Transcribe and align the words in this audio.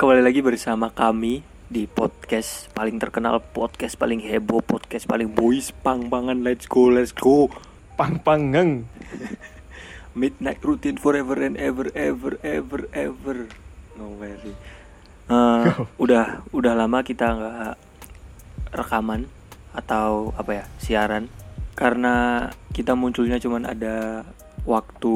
Kembali 0.00 0.24
lagi 0.24 0.40
bersama 0.40 0.88
kami 0.88 1.44
di 1.68 1.84
podcast 1.84 2.72
paling 2.72 2.96
terkenal, 2.96 3.36
podcast 3.36 4.00
paling 4.00 4.24
heboh, 4.24 4.64
podcast 4.64 5.04
paling 5.04 5.28
boys, 5.28 5.76
pang 5.84 6.08
pangan, 6.08 6.40
let's 6.40 6.64
go, 6.64 6.88
let's 6.88 7.12
go. 7.12 7.52
Pang 8.00 8.16
panggeng. 8.16 8.88
Midnight 10.16 10.64
routine 10.64 10.96
forever 10.96 11.36
and 11.44 11.60
ever, 11.60 11.92
ever, 11.92 12.40
ever, 12.40 12.88
ever. 12.96 13.44
No 14.00 14.16
very. 14.16 14.56
Eh, 15.28 15.64
udah 16.00 16.48
udah 16.48 16.72
lama 16.72 17.04
kita 17.04 17.36
nggak 17.36 17.76
rekaman 18.72 19.28
atau 19.76 20.32
apa 20.32 20.64
ya 20.64 20.66
siaran 20.80 21.28
karena 21.76 22.48
kita 22.72 22.96
munculnya 22.96 23.36
cuman 23.36 23.68
ada 23.68 24.24
waktu 24.64 25.12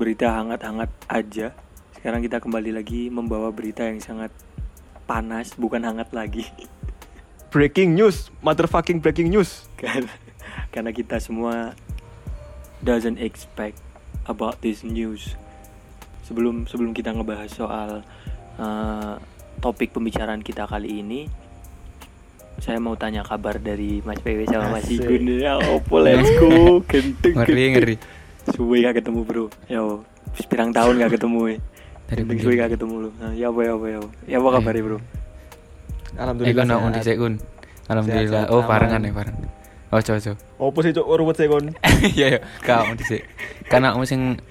berita 0.00 0.40
hangat-hangat 0.40 0.88
aja. 1.04 1.52
Sekarang 2.00 2.24
kita 2.24 2.40
kembali 2.40 2.72
lagi 2.72 3.12
membawa 3.12 3.52
berita 3.52 3.84
yang 3.84 4.00
sangat 4.00 4.32
panas, 5.04 5.52
bukan 5.60 5.84
hangat 5.84 6.08
lagi. 6.16 6.48
Breaking 7.52 7.92
news, 7.92 8.32
motherfucking 8.40 9.04
breaking 9.04 9.28
news. 9.28 9.68
karena 9.76 10.08
karena 10.72 10.90
kita 10.96 11.20
semua 11.20 11.76
doesn't 12.80 13.20
expect 13.20 13.76
about 14.24 14.56
this 14.64 14.80
news 14.80 15.36
sebelum 16.24 16.64
sebelum 16.70 16.94
kita 16.94 17.10
ngebahas 17.10 17.50
soal 17.50 17.90
uh, 18.56 19.18
topik 19.58 19.90
pembicaraan 19.90 20.40
kita 20.40 20.64
kali 20.64 21.02
ini 21.02 21.26
saya 22.60 22.78
mau 22.78 22.94
tanya 22.94 23.24
kabar 23.24 23.56
dari 23.56 24.04
Mas 24.04 24.20
PW 24.20 24.44
sama 24.46 24.78
Mas. 24.78 24.86
Igun 24.86 25.42
ya 25.42 25.56
opo 25.58 25.98
let's 25.98 26.28
go 26.38 26.84
genteng 26.86 27.34
ngeri 27.34 27.50
genteng. 27.50 27.72
ngeri 27.76 27.96
suwe 28.52 28.84
gak 28.84 29.00
ketemu 29.02 29.20
bro 29.26 29.46
yo 29.68 30.04
pirang 30.48 30.72
tahun 30.72 31.02
gak 31.02 31.18
ketemu 31.18 31.56
eh 31.56 31.58
Dari 32.10 32.20
Genteng 32.20 32.28
begini. 32.28 32.42
suwe 32.42 32.54
gak 32.58 32.70
ketemu 32.74 32.94
lu 32.98 33.10
nah, 33.16 33.32
ya 33.32 33.46
apa 33.48 33.60
ya 33.62 33.72
apa 33.78 33.86
ya 33.86 33.98
apa 34.02 34.08
ya 34.26 34.36
apa 34.42 34.48
kabar 34.58 34.74
bro 34.76 34.98
eh 34.98 35.02
Alhamdulillah. 36.18 36.54
gun 36.58 36.66
nak 36.66 36.78
sehat. 36.80 36.94
dhisik 36.98 37.16
gun 37.16 37.34
alhamdulillah 37.86 38.42
Sehat-sehat, 38.42 38.54
oh 38.58 38.62
barengan 38.66 39.00
ya 39.06 39.12
bareng 39.14 39.36
ojo 39.90 40.10
ojo 40.14 40.32
Opo 40.58 40.78
sih 40.82 40.92
cuk 40.92 41.06
ruwet 41.06 41.36
sih 41.38 41.46
kon? 41.46 41.64
iya 42.18 42.26
iya 42.34 42.40
kau 42.60 42.90
dhisik 42.98 43.22
karena 43.70 43.94
aku 43.94 44.02
sing 44.02 44.42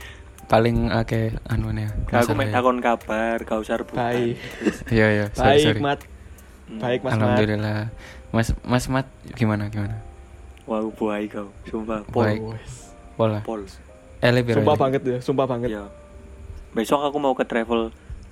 paling 0.48 0.88
akeh 0.90 1.36
anu 1.46 1.70
ya 1.72 1.92
aku 2.10 2.32
main 2.34 2.50
masalahnya. 2.50 2.56
takon 2.56 2.78
kabar 2.82 3.38
kau 3.46 3.62
usah 3.62 3.78
rebutan. 3.78 4.02
Baik. 4.02 4.36
iya 4.96 5.08
iya 5.14 5.26
sorry 5.32 5.46
Baik, 5.46 5.62
sorry 5.62 5.80
Mat. 5.84 6.00
Hmm. 6.66 6.80
Baik, 6.80 7.00
Mas 7.04 7.12
Mat. 7.12 7.16
alhamdulillah 7.20 7.80
mas 8.30 8.48
mas 8.62 8.86
mat 8.88 9.08
gimana 9.34 9.74
gimana 9.74 9.98
wow 10.64 10.86
buai 10.94 11.26
kau 11.26 11.50
sumpah 11.66 12.02
pol 12.08 12.24
Baik. 12.24 12.42
Pol 13.44 13.62
ele 14.24 14.40
piro 14.44 14.60
Sumpah 14.64 14.76
banget 14.76 15.02
ya, 15.04 15.18
sumpah 15.20 15.46
banget. 15.48 15.70
Ya. 15.76 15.84
Besok 16.74 17.02
aku 17.02 17.18
mau 17.18 17.34
ke 17.34 17.46
travel 17.46 17.90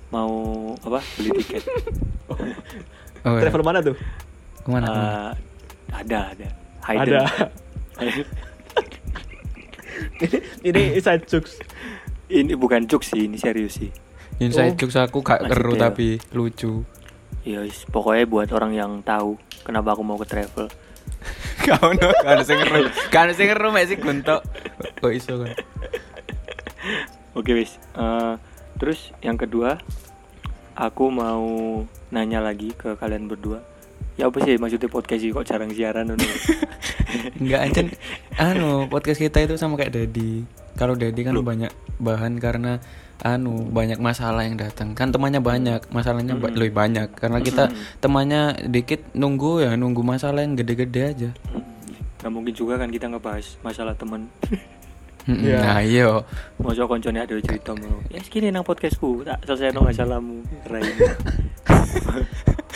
mau 0.08 0.32
apa? 0.80 1.00
Beli 1.18 1.30
tiket. 1.42 1.62
oh, 2.30 2.36
iya. 3.36 3.40
Travel 3.46 3.62
mana 3.66 3.78
tuh? 3.82 3.96
ke 4.62 4.68
mana 4.68 4.86
ke 4.88 4.98
mana? 4.98 5.08
Eh, 5.08 5.32
ada, 5.92 6.18
ada. 6.32 6.48
Hidden. 6.86 7.02
Ada. 7.04 7.20
Ini 10.68 10.82
inside 10.94 11.26
jokes. 11.26 11.58
ini 12.28 12.52
bukan 12.52 12.84
jokes 12.84 13.16
sih, 13.16 13.24
ini 13.24 13.40
serius 13.40 13.80
sih. 13.80 13.88
inside 14.36 14.76
Oh. 14.76 14.84
jokes 14.84 15.00
aku 15.00 15.24
gak 15.24 15.48
keru 15.48 15.72
ya. 15.74 15.88
tapi 15.88 16.20
lucu 16.36 16.84
Ya, 17.40 17.64
wis, 17.64 17.88
pokoknya 17.88 18.28
buat 18.28 18.52
orang 18.52 18.76
yang 18.76 19.00
tahu 19.00 19.40
kenapa 19.64 19.96
aku 19.96 20.04
mau 20.04 20.20
ke 20.20 20.28
travel. 20.28 20.68
kau 21.64 21.88
no 21.96 22.08
kau 22.22 22.40
sing 22.46 22.56
ngeru 22.60 22.86
kau 23.10 23.26
sing 23.34 23.48
ngeru 23.50 23.68
mek 23.74 23.90
guntok 23.98 24.40
kok 25.02 25.12
iso 25.12 25.42
kan 25.42 25.50
Oke, 27.32 27.52
wis. 27.52 27.76
Eh, 27.92 28.34
terus 28.76 29.10
yang 29.20 29.36
kedua, 29.36 29.76
aku 30.72 31.08
mau 31.08 31.44
nanya 32.08 32.38
lagi 32.38 32.72
ke 32.72 32.94
kalian 32.94 33.26
berdua. 33.26 33.60
Ya 34.14 34.26
apa 34.26 34.42
sih 34.42 34.58
maksudnya 34.58 34.90
podcast 34.90 35.22
ini 35.22 35.30
kok 35.30 35.46
jarang 35.46 35.70
siaran? 35.70 36.10
Enggak 37.38 37.60
aja 37.70 37.80
anu 38.34 38.90
podcast 38.90 39.18
kita 39.18 39.46
itu 39.46 39.54
sama 39.54 39.78
kayak 39.78 39.94
Dedi. 39.94 40.42
Kalau 40.74 40.98
Dedi 40.98 41.22
kan 41.22 41.34
Loh. 41.34 41.46
banyak 41.46 41.70
bahan 41.98 42.38
karena 42.38 42.82
anu 43.18 43.66
banyak 43.68 43.98
masalah 43.98 44.42
yang 44.42 44.58
datang. 44.58 44.94
Kan 44.94 45.10
temannya 45.10 45.38
banyak, 45.38 45.86
masalahnya 45.90 46.34
ba- 46.34 46.50
Mm-mm. 46.50 46.58
lebih 46.58 46.74
banyak 46.74 47.08
karena 47.14 47.38
kita 47.38 47.70
Mm-mm. 47.70 47.98
temannya 47.98 48.42
dikit 48.66 49.06
nunggu 49.14 49.62
ya 49.62 49.74
nunggu 49.74 50.02
masalah 50.02 50.42
yang 50.42 50.54
gede-gede 50.54 51.02
aja. 51.04 51.30
Gak 52.18 52.30
mungkin 52.30 52.50
juga 52.50 52.74
kan 52.74 52.90
kita 52.90 53.06
ngebahas 53.06 53.58
masalah 53.62 53.94
temen 53.94 54.26
Mm-mm. 55.24 55.42
Iya. 55.42 55.58
Nah, 55.58 55.78
iya. 55.80 56.06
Masa 56.56 56.84
koncone 56.84 57.18
ada 57.18 57.34
cerita 57.36 57.72
mau 57.74 57.98
Ya 58.06 58.18
segini 58.18 58.48
nang 58.48 58.62
podcastku 58.62 59.22
Tak 59.22 59.42
selesai 59.42 59.70
no 59.70 59.82
masalahmu 59.82 60.42
Rai 60.64 60.84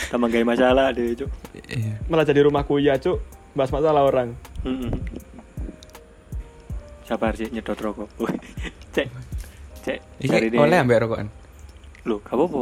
Tambah 0.09 0.27
gaya 0.27 0.43
masalah 0.43 0.89
deh 0.89 1.13
cuk 1.15 1.29
Iya. 1.65 1.97
Malah 2.05 2.23
jadi 2.23 2.43
rumahku 2.43 2.77
ya, 2.77 2.93
Cuk. 2.95 3.17
Bahas 3.53 3.69
masalah 3.69 4.01
orang. 4.03 4.33
Mm-mm. 4.61 4.91
Sabar 7.03 7.33
sih 7.33 7.47
nyedot 7.47 7.75
rokok 7.75 8.07
Cek 8.95 9.07
Cek 9.81 9.97
cari 10.21 10.47
Iki 10.47 10.53
deh 10.53 10.57
oleh 10.59 10.77
ambek 10.77 10.97
rokokan. 11.01 11.27
Loh 12.03 12.19
gak 12.19 12.31
apa-apa 12.31 12.61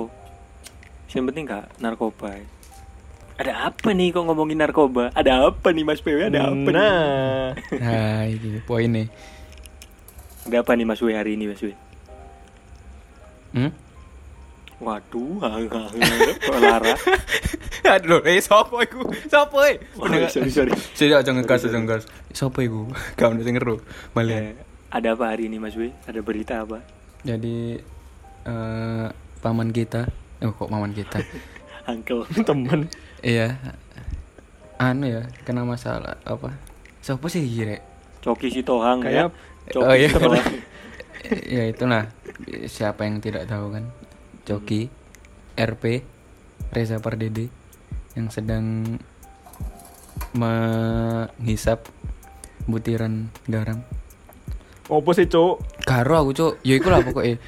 Yang 1.09 1.23
penting 1.27 1.43
gak 1.45 1.65
narkoba 1.77 2.29
Ada 3.35 3.67
apa 3.67 3.87
nih 3.89 4.09
kok 4.09 4.23
ngomongin 4.23 4.55
narkoba 4.55 5.11
Ada 5.11 5.45
apa 5.47 5.67
nih 5.69 5.81
mas 5.81 5.99
PW 5.99 6.29
Ada 6.29 6.39
apa 6.47 6.55
nih 6.63 6.73
Nah, 6.73 7.45
Nah, 7.75 8.19
iki 8.25 8.47
poinnya. 8.63 9.05
Ada 10.43 10.57
apa 10.59 10.71
nih 10.73 10.85
mas 10.85 10.99
W 10.99 11.11
hari 11.11 11.35
ini 11.35 11.45
mas 11.45 11.59
W 11.59 11.69
Hmm? 13.51 13.71
Waduh 14.79 15.43
Kok 16.41 16.57
lara 16.57 16.95
Aduh, 17.91 18.23
eh 18.23 18.39
sopo 18.39 18.79
iku? 18.79 19.03
Sopo 19.27 19.59
e? 19.61 19.75
Oh, 19.95 20.07
sorry 20.29 20.47
sorry 20.47 20.71
Sini 20.93 21.11
aja 21.11 21.27
ngegas 21.29 21.65
aja 21.65 21.75
ngegas. 21.75 22.03
Sopo 22.31 22.61
iku? 22.61 22.87
Gak 23.13 23.27
ono 23.27 23.41
sing 23.41 23.57
ngeru. 23.57 23.81
Balik. 24.11 24.37
Eh, 24.37 24.53
Ada 24.87 25.11
apa 25.11 25.33
hari 25.33 25.49
ini 25.49 25.57
mas 25.57 25.75
W 25.75 25.91
Ada 26.05 26.21
berita 26.21 26.61
apa 26.61 26.79
Jadi 27.21 27.75
eh 28.41 29.07
paman 29.37 29.69
kita, 29.69 30.07
oh 30.39 30.53
kok 30.53 30.69
paman 30.69 30.93
kita? 30.93 31.19
Uncle 31.91 32.23
temen. 32.39 32.87
iya. 33.21 33.57
Anu 34.77 35.05
ya, 35.05 35.25
kena 35.43 35.61
masalah 35.61 36.17
apa? 36.23 36.53
Siapa 36.99 37.25
sih 37.27 37.43
Gire? 37.43 37.81
Coki 38.19 38.47
Sitohang 38.47 39.01
Kayak- 39.01 39.29
ya. 39.29 39.50
Coki 39.71 39.81
Oh, 39.81 39.95
iya. 39.95 40.09
Ya 41.47 41.63
itulah 41.65 42.11
siapa 42.65 43.05
yang 43.05 43.19
tidak 43.19 43.47
tahu 43.47 43.71
kan? 43.71 43.87
Coki, 44.43 44.91
RP, 45.53 46.03
Reza 46.69 46.97
Pardede 46.97 47.47
yang 48.13 48.27
sedang 48.27 48.83
menghisap 50.35 51.87
butiran 52.65 53.29
garam. 53.45 53.85
Opo 54.87 55.13
sih, 55.13 55.25
Cuk? 55.25 55.63
Karo 55.81 56.19
aku 56.19 56.31
cuk, 56.33 56.53
ya 56.61 56.75
iku 56.75 56.91
lah 56.91 56.99
pokoknya. 56.99 57.39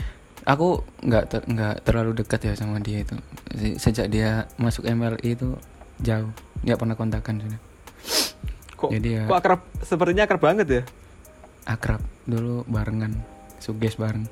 Aku 0.44 0.80
nggak 1.02 1.24
ter- 1.28 1.46
nggak 1.46 1.76
terlalu 1.84 2.12
dekat 2.16 2.40
ya 2.42 2.54
sama 2.56 2.80
dia 2.80 3.04
itu. 3.04 3.16
Se- 3.52 3.80
Sejak 3.82 4.08
dia 4.08 4.48
masuk 4.56 4.84
MLI 4.86 5.36
itu 5.36 5.56
jauh, 6.00 6.32
nggak 6.64 6.80
pernah 6.80 6.96
kontakan 6.96 7.36
sudah. 7.38 7.60
Kok 8.76 8.90
Jadi 8.92 9.10
ya- 9.14 9.28
kok 9.28 9.38
akrab 9.38 9.60
sepertinya 9.82 10.24
akrab 10.24 10.40
banget 10.42 10.68
ya? 10.70 10.84
Akrab 11.64 12.04
dulu 12.28 12.68
barengan, 12.68 13.16
suges 13.60 13.96
bareng. 13.96 14.28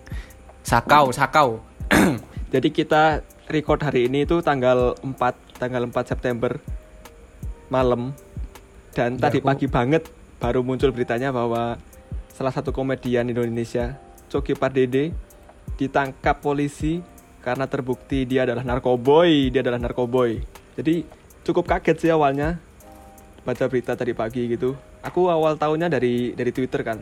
Sakau, 0.62 1.16
sakau. 1.16 1.64
Jadi 2.54 2.70
kita 2.70 3.24
record 3.48 3.80
hari 3.82 4.08
ini 4.08 4.24
itu 4.28 4.40
tanggal 4.44 4.96
4 5.00 5.16
tanggal 5.60 5.84
4 5.88 6.12
September 6.12 6.60
malam 7.72 8.12
dan 8.92 9.16
Ya, 9.16 9.28
tadi 9.28 9.40
aku- 9.40 9.48
pagi 9.48 9.68
banget 9.68 10.04
baru 10.40 10.60
muncul 10.60 10.92
beritanya 10.92 11.32
bahwa 11.32 11.80
salah 12.32 12.52
satu 12.52 12.76
komedian 12.76 13.28
Indonesia 13.28 13.96
Coki 14.28 14.56
Pardede 14.56 15.16
ditangkap 15.76 16.44
polisi 16.44 17.00
karena 17.42 17.66
terbukti 17.66 18.28
dia 18.28 18.44
adalah 18.46 18.62
narkoboy, 18.62 19.50
dia 19.50 19.64
adalah 19.64 19.80
narkoboy. 19.80 20.44
Jadi 20.76 21.04
cukup 21.42 21.66
kaget 21.68 21.98
sih 21.98 22.12
awalnya 22.12 22.60
baca 23.42 23.66
berita 23.66 23.96
tadi 23.96 24.14
pagi 24.14 24.46
gitu. 24.46 24.76
Aku 25.02 25.32
awal 25.32 25.58
tahunnya 25.58 25.90
dari 25.90 26.36
dari 26.36 26.52
Twitter 26.54 26.84
kan. 26.86 27.02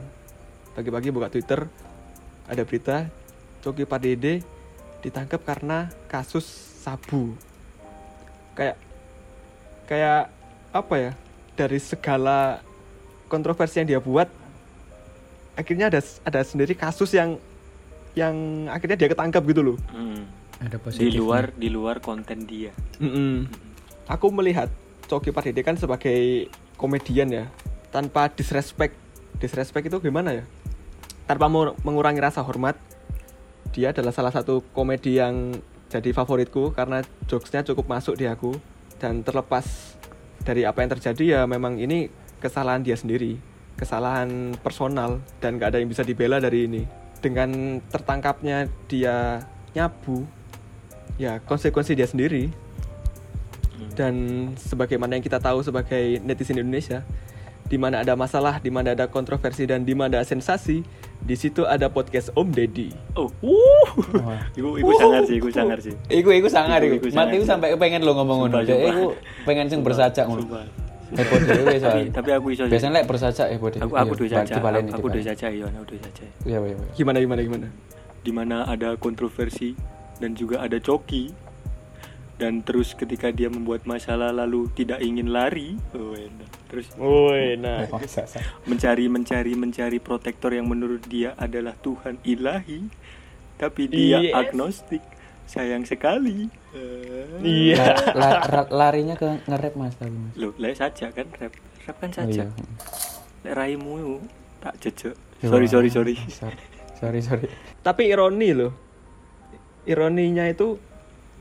Pagi-pagi 0.79 1.11
buka 1.11 1.27
Twitter 1.27 1.67
ada 2.47 2.63
berita 2.63 3.03
Coki 3.59 3.83
Pardede 3.83 4.39
ditangkap 5.03 5.43
karena 5.43 5.91
kasus 6.07 6.47
sabu. 6.79 7.35
Kayak 8.55 8.79
kayak 9.91 10.31
apa 10.71 10.95
ya? 10.95 11.11
Dari 11.59 11.83
segala 11.83 12.63
kontroversi 13.27 13.83
yang 13.83 13.91
dia 13.91 13.99
buat 13.99 14.31
akhirnya 15.59 15.91
ada 15.91 15.99
ada 16.23 16.39
sendiri 16.47 16.71
kasus 16.79 17.11
yang 17.11 17.35
yang 18.15 18.71
akhirnya 18.71 18.95
dia 18.95 19.11
ketangkap 19.11 19.43
gitu 19.51 19.75
loh. 19.75 19.77
Hmm. 19.91 20.31
Ada 20.63 20.79
Di 20.95 21.11
luar 21.11 21.51
di 21.59 21.67
luar 21.67 21.99
konten 21.99 22.47
dia. 22.47 22.71
Mm-mm. 23.03 23.51
Aku 24.07 24.31
melihat 24.31 24.71
Coki 25.11 25.35
Pardede 25.35 25.59
kan 25.59 25.75
sebagai 25.75 26.47
komedian 26.79 27.27
ya, 27.27 27.51
tanpa 27.91 28.31
disrespect. 28.31 28.95
Disrespect 29.43 29.91
itu 29.91 29.99
gimana 29.99 30.39
ya? 30.39 30.43
Tanpa 31.29 31.45
mengurangi 31.85 32.17
rasa 32.17 32.41
hormat, 32.41 32.73
dia 33.69 33.93
adalah 33.93 34.09
salah 34.09 34.33
satu 34.33 34.65
komedi 34.73 35.21
yang 35.21 35.53
jadi 35.85 36.09
favoritku 36.09 36.73
karena 36.73 37.05
jokesnya 37.29 37.61
cukup 37.61 37.85
masuk 37.85 38.17
di 38.17 38.25
aku. 38.25 38.57
Dan 38.97 39.21
terlepas 39.21 39.93
dari 40.41 40.65
apa 40.65 40.81
yang 40.81 40.89
terjadi 40.97 41.25
ya 41.37 41.41
memang 41.45 41.77
ini 41.77 42.09
kesalahan 42.41 42.81
dia 42.81 42.97
sendiri. 42.97 43.37
Kesalahan 43.77 44.57
personal 44.57 45.21
dan 45.37 45.61
gak 45.61 45.69
ada 45.69 45.77
yang 45.77 45.93
bisa 45.93 46.01
dibela 46.01 46.41
dari 46.41 46.65
ini. 46.65 46.89
Dengan 47.21 47.77
tertangkapnya 47.93 48.65
dia 48.89 49.45
nyabu 49.77 50.25
ya 51.21 51.37
konsekuensi 51.45 51.93
dia 51.93 52.09
sendiri. 52.09 52.49
Dan 53.93 54.49
sebagaimana 54.57 55.13
yang 55.13 55.21
kita 55.21 55.37
tahu 55.37 55.61
sebagai 55.61 56.25
netizen 56.25 56.57
Indonesia 56.57 57.05
di 57.69 57.77
mana 57.77 58.01
ada 58.01 58.17
masalah, 58.17 58.57
di 58.57 58.73
mana 58.73 58.97
ada 58.97 59.05
kontroversi 59.05 59.69
dan 59.69 59.85
di 59.85 59.93
mana 59.93 60.19
ada 60.19 60.25
sensasi, 60.25 60.81
di 61.19 61.35
situ 61.35 61.61
ada 61.63 61.87
podcast 61.87 62.31
Om 62.33 62.47
Deddy. 62.49 62.89
Oh, 63.13 63.29
uh. 63.43 63.87
Iku 64.55 64.79
iku 64.79 64.91
sangar 64.95 65.21
sih, 65.27 65.35
iku 65.37 65.49
sangar 65.51 65.77
sih. 65.77 65.93
Iku 66.07 66.29
iku 66.31 66.47
sangar 66.47 66.79
Iku- 66.81 66.97
iku. 66.97 67.05
Mati 67.13 67.37
iku 67.37 67.45
sampai 67.45 67.75
pengen 67.75 68.01
lo 68.07 68.15
ngomong 68.15 68.47
ngono. 68.47 68.57
Iku 68.63 69.13
pengen 69.43 69.67
sing 69.67 69.83
bersajak 69.83 70.25
ngono. 70.25 70.47
Heboh 71.09 71.41
dhewe 71.41 71.73
Tapi 71.73 71.81
soalnya. 71.81 72.13
tapi 72.13 72.29
aku 72.37 72.47
iso. 72.53 72.63
Biasanya 72.69 73.01
lek 73.01 73.05
bersajak 73.09 73.47
heboh 73.49 73.69
dhewe. 73.73 73.81
aku 73.81 73.93
aku 73.97 74.13
Iya, 74.13 74.19
dua 74.21 74.27
saja. 74.29 74.53
Aku, 74.53 74.57
dibaleni. 74.61 74.89
saja, 75.25 75.47
iya, 75.49 75.65
aku 75.65 75.83
dua 75.89 75.99
saja. 76.05 76.23
Iya, 76.45 76.57
iya, 76.61 76.75
iya. 76.77 76.87
Gimana 76.93 77.17
gimana 77.17 77.39
gimana? 77.41 77.67
Di 78.21 78.31
mana 78.31 78.57
ada 78.69 78.93
kontroversi 78.93 79.73
dan 80.21 80.37
juga 80.37 80.61
ada 80.61 80.77
coki. 80.77 81.48
Dan 82.39 82.63
terus 82.63 82.95
ketika 82.95 83.29
dia 83.29 83.51
membuat 83.51 83.83
masalah 83.83 84.31
lalu 84.31 84.71
tidak 84.71 85.03
ingin 85.03 85.27
lari, 85.27 85.75
oh, 85.91 86.15
enak. 86.15 86.47
terus 86.71 86.87
nah. 86.95 87.83
Oh, 87.85 87.99
sa- 88.07 88.23
mencari 88.63 89.05
mencari 89.05 89.53
mencari 89.53 89.99
protektor 89.99 90.55
yang 90.55 90.63
menurut 90.65 91.03
dia 91.03 91.35
adalah 91.35 91.75
Tuhan 91.75 92.15
ilahi, 92.23 92.87
tapi 93.55 93.91
dia 93.91 94.23
Yes. 94.23 94.33
agnostik. 94.33 95.03
Sayang 95.43 95.83
sekali. 95.83 96.47
Iya. 97.41 98.13
La- 98.13 98.45
la- 98.45 98.69
larinya 98.69 99.13
ke 99.13 99.43
nge-rap 99.43 99.73
Mas 99.73 99.97
tapi 99.97 100.13
Mas. 100.13 100.33
Loh, 100.37 100.53
lek 100.55 100.77
saja 100.77 101.09
kan 101.09 101.27
rap. 101.35 101.51
Rap 101.83 101.97
kan 101.97 102.09
Oh, 102.09 102.15
saja. 102.15 102.43
iya. 102.45 102.63
Lek 103.41 103.53
raimu 103.53 104.21
tak 104.59 104.79
jejek. 104.79 105.17
Ya, 105.41 105.47
Sorry, 105.49 105.67
sorry, 105.67 105.89
sorry. 105.89 106.15
Sorry, 106.29 106.55
sorry. 106.95 107.19
sorry. 107.19 107.47
Tapi 107.81 108.07
ironi 108.07 108.53
loh. 108.53 108.71
Ironinya 109.83 110.45
itu 110.45 110.77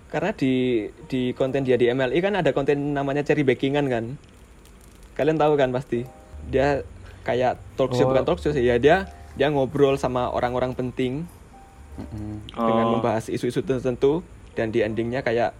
karena 0.08 0.32
di 0.32 0.86
di 1.06 1.36
konten 1.36 1.64
dia 1.64 1.76
di 1.76 1.88
MLI 1.88 2.18
kan 2.20 2.34
ada 2.36 2.50
konten 2.52 2.96
namanya 2.96 3.24
cherry 3.24 3.44
bakingan 3.44 3.86
kan. 3.88 4.04
Kalian 5.14 5.36
tahu 5.36 5.54
kan 5.54 5.70
pasti. 5.70 6.04
Dia 6.48 6.80
kayak 7.26 7.60
talk 7.76 7.92
show 7.92 8.08
Oh. 8.08 8.16
bukan 8.16 8.24
talk 8.24 8.40
show 8.40 8.52
sih 8.56 8.64
ya 8.64 8.80
dia 8.80 9.04
dia 9.36 9.52
ngobrol 9.52 10.00
sama 10.00 10.32
orang-orang 10.32 10.72
penting 10.72 11.28
dengan 12.56 12.84
Oh. 12.88 12.92
membahas 12.96 13.28
isu-isu 13.28 13.60
tertentu 13.60 14.24
dan 14.56 14.72
di 14.72 14.80
endingnya 14.80 15.20
kayak 15.20 15.52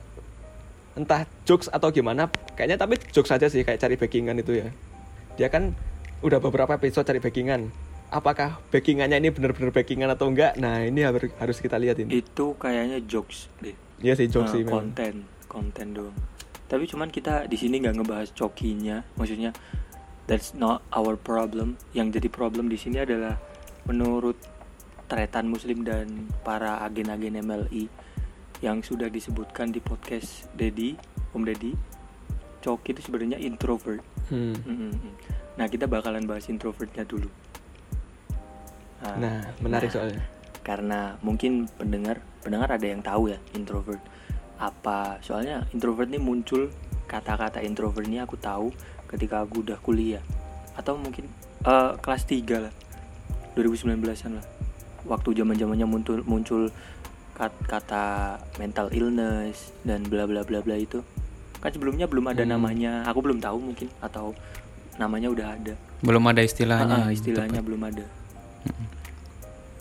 entah 0.97 1.29
jokes 1.44 1.69
atau 1.69 1.93
gimana 1.93 2.27
kayaknya 2.56 2.81
tapi 2.81 2.99
jokes 3.15 3.31
aja 3.31 3.47
sih 3.47 3.62
kayak 3.62 3.79
cari 3.79 3.94
backingan 3.94 4.39
itu 4.41 4.65
ya 4.65 4.69
dia 5.39 5.47
kan 5.47 5.71
udah 6.25 6.43
beberapa 6.43 6.75
episode 6.75 7.06
cari 7.06 7.23
backingan 7.23 7.71
apakah 8.08 8.56
backingannya 8.69 9.20
ini 9.20 9.28
benar-benar 9.28 9.70
backingan 9.70 10.08
atau 10.08 10.28
enggak 10.28 10.56
nah 10.56 10.81
ini 10.81 11.05
harus 11.05 11.58
kita 11.58 11.76
lihat 11.76 12.00
ini 12.00 12.20
Itu 12.20 12.56
kayaknya 12.56 13.05
jokes 13.05 13.52
deh. 13.60 13.76
Iya 14.00 14.14
sih 14.14 14.26
jokes 14.26 14.55
Eh, 14.55 14.55
sih 14.55 14.62
memang. 14.64 14.94
konten, 14.94 15.14
konten 15.46 15.87
doang. 15.93 16.16
Tapi 16.69 16.84
cuman 16.84 17.08
kita 17.08 17.49
di 17.49 17.56
sini 17.56 17.81
nggak 17.81 17.96
ngebahas 17.96 18.28
cokinya, 18.32 19.00
maksudnya 19.16 19.50
that's 20.25 20.52
not 20.52 20.84
our 20.93 21.16
problem. 21.16 21.81
Yang 21.93 22.20
jadi 22.20 22.28
problem 22.28 22.69
di 22.69 22.76
sini 22.76 23.00
adalah 23.00 23.40
menurut 23.84 24.37
tretan 25.08 25.49
muslim 25.49 25.81
dan 25.82 26.28
para 26.44 26.84
agen-agen 26.84 27.40
MLI 27.40 27.88
yang 28.60 28.84
sudah 28.84 29.08
disebutkan 29.08 29.72
di 29.72 29.81
podcast 29.81 30.44
Dedi, 30.52 30.93
Om 31.32 31.43
Dedi, 31.49 31.72
Coki 32.60 32.93
itu 32.93 33.00
sebenarnya 33.00 33.40
introvert. 33.40 34.05
Hmm. 34.28 34.52
Nah 35.56 35.66
kita 35.66 35.88
bakalan 35.88 36.28
bahas 36.28 36.46
introvertnya 36.46 37.02
dulu. 37.02 37.32
Nah, 39.00 39.47
menarik 39.59 39.89
nah, 39.89 39.95
soalnya. 39.95 40.23
karena 40.61 41.00
mungkin 41.21 41.65
pendengar 41.71 42.19
pendengar 42.41 42.69
ada 42.71 42.83
yang 42.83 43.00
tahu 43.00 43.29
ya 43.29 43.39
introvert 43.53 44.03
apa 44.56 45.17
soalnya 45.21 45.65
introvert 45.71 46.06
ini 46.06 46.19
muncul 46.19 46.69
kata-kata 47.05 47.62
introvert 47.62 48.03
ini 48.03 48.19
aku 48.19 48.35
tahu 48.37 48.69
ketika 49.06 49.41
aku 49.41 49.62
udah 49.62 49.79
kuliah 49.79 50.21
atau 50.75 50.95
mungkin 50.95 51.31
eh, 51.62 51.93
kelas 51.97 52.23
3 52.25 52.43
lah 52.61 52.75
2019an 53.55 54.03
lah 54.35 54.45
waktu 55.05 55.29
zaman 55.33 55.55
zamannya 55.55 55.87
muncul 55.87 56.21
muncul 56.25 56.62
kat- 57.33 57.65
kata 57.65 58.05
mental 58.56 58.91
illness 58.91 59.73
dan 59.81 60.03
bla 60.03 60.27
bla 60.27 60.43
bla 60.43 60.59
bla 60.59 60.75
itu 60.75 61.01
kan 61.59 61.71
sebelumnya 61.71 62.05
belum 62.05 62.29
ada 62.29 62.43
Hmm. 62.43 62.53
namanya 62.53 63.03
aku 63.05 63.19
belum 63.21 63.39
tahu 63.39 63.59
mungkin 63.62 63.89
atau 63.99 64.35
namanya 64.97 65.29
udah 65.29 65.49
ada 65.53 65.75
Belum 65.99 66.23
ada 66.25 66.39
istilahnya. 66.41 66.94
Ah, 66.97 67.03
ah, 67.05 67.11
istilahnya 67.11 67.59
tepat. 67.59 67.67
belum 67.67 67.83
ada. 67.85 68.05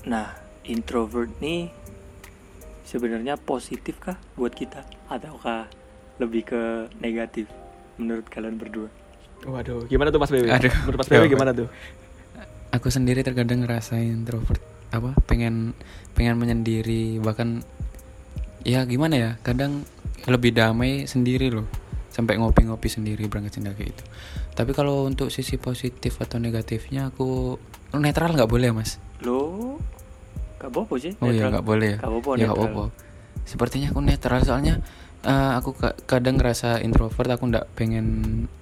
Nah, 0.07 0.31
introvert 0.63 1.27
nih 1.44 1.68
sebenarnya 2.88 3.36
positif 3.36 4.00
kah 4.00 4.15
buat 4.39 4.56
kita 4.56 4.88
ataukah 5.12 5.68
lebih 6.24 6.48
ke 6.48 6.62
negatif 7.04 7.51
menurut 8.00 8.24
kalian 8.31 8.56
berdua? 8.56 8.88
Waduh, 9.44 9.86
gimana 9.92 10.09
tuh 10.09 10.24
Mas 10.24 10.31
Bewe? 10.31 10.48
Aduh. 10.48 10.71
Menurut 10.88 11.00
Mas 11.04 11.09
Apa? 11.12 11.27
gimana 11.27 11.51
tuh? 11.51 11.68
Aku 12.71 12.88
sendiri 12.88 13.21
terkadang 13.21 13.68
ngerasain 13.68 14.07
introvert 14.07 14.63
apa 14.88 15.12
pengen 15.27 15.75
pengen 16.15 16.39
menyendiri 16.39 17.19
bahkan 17.19 17.60
ya 18.63 18.88
gimana 18.88 19.15
ya 19.19 19.31
kadang 19.44 19.83
lebih 20.27 20.56
damai 20.56 21.03
sendiri 21.03 21.51
loh 21.51 21.68
sampai 22.07 22.39
ngopi-ngopi 22.39 22.88
sendiri 22.88 23.27
berangkat 23.27 23.60
sendiri 23.60 23.75
kayak 23.75 23.89
gitu 23.94 24.03
tapi 24.56 24.71
kalau 24.71 25.06
untuk 25.06 25.27
sisi 25.30 25.60
positif 25.60 26.18
atau 26.24 26.39
negatifnya 26.39 27.12
aku 27.12 27.60
netral 28.00 28.33
nggak 28.33 28.50
boleh 28.50 28.71
mas 28.71 28.98
Lo 29.21 29.75
gak 30.57 30.69
apa 30.74 30.94
sih? 30.98 31.13
oh 31.18 31.30
iya 31.30 31.44
nggak 31.48 31.65
boleh 31.65 31.88
ya? 31.94 31.98
Gak 32.01 32.09
apa-apa, 32.09 32.30
ya 32.33 32.38
netral. 32.50 32.56
apa-apa. 32.57 32.83
Sepertinya 33.45 33.88
aku 33.94 34.00
netral 34.01 34.42
soalnya 34.44 34.74
eh, 35.24 35.51
aku 35.56 35.71
ka- 35.74 35.98
kadang 36.06 36.36
ngerasa 36.38 36.81
introvert 36.81 37.30
aku 37.30 37.44
nggak 37.48 37.65
pengen 37.74 38.06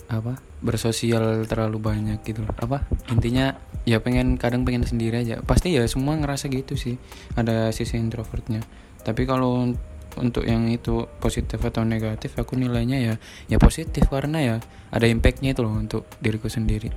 apa 0.06 0.38
bersosial 0.62 1.48
terlalu 1.50 1.80
banyak 1.82 2.20
gitu 2.22 2.46
apa? 2.60 2.86
Intinya 3.10 3.56
ya 3.88 3.98
pengen 4.00 4.36
kadang 4.38 4.68
pengen 4.68 4.86
sendiri 4.86 5.24
aja. 5.24 5.42
Pasti 5.42 5.74
ya 5.74 5.82
semua 5.88 6.14
ngerasa 6.20 6.52
gitu 6.52 6.76
sih 6.76 7.00
ada 7.34 7.72
sisi 7.72 7.98
introvertnya. 7.98 8.62
Tapi 9.02 9.24
kalau 9.26 9.66
un- 9.66 9.80
untuk 10.16 10.48
yang 10.48 10.72
itu 10.72 11.04
positif 11.20 11.60
atau 11.60 11.84
negatif 11.84 12.40
aku 12.40 12.56
nilainya 12.56 12.98
ya 13.04 13.14
ya 13.52 13.58
positif 13.60 14.08
karena 14.08 14.40
ya 14.40 14.56
ada 14.88 15.12
impactnya 15.12 15.52
itu 15.52 15.60
loh 15.60 15.76
untuk 15.76 16.08
diriku 16.24 16.48
sendiri 16.48 16.88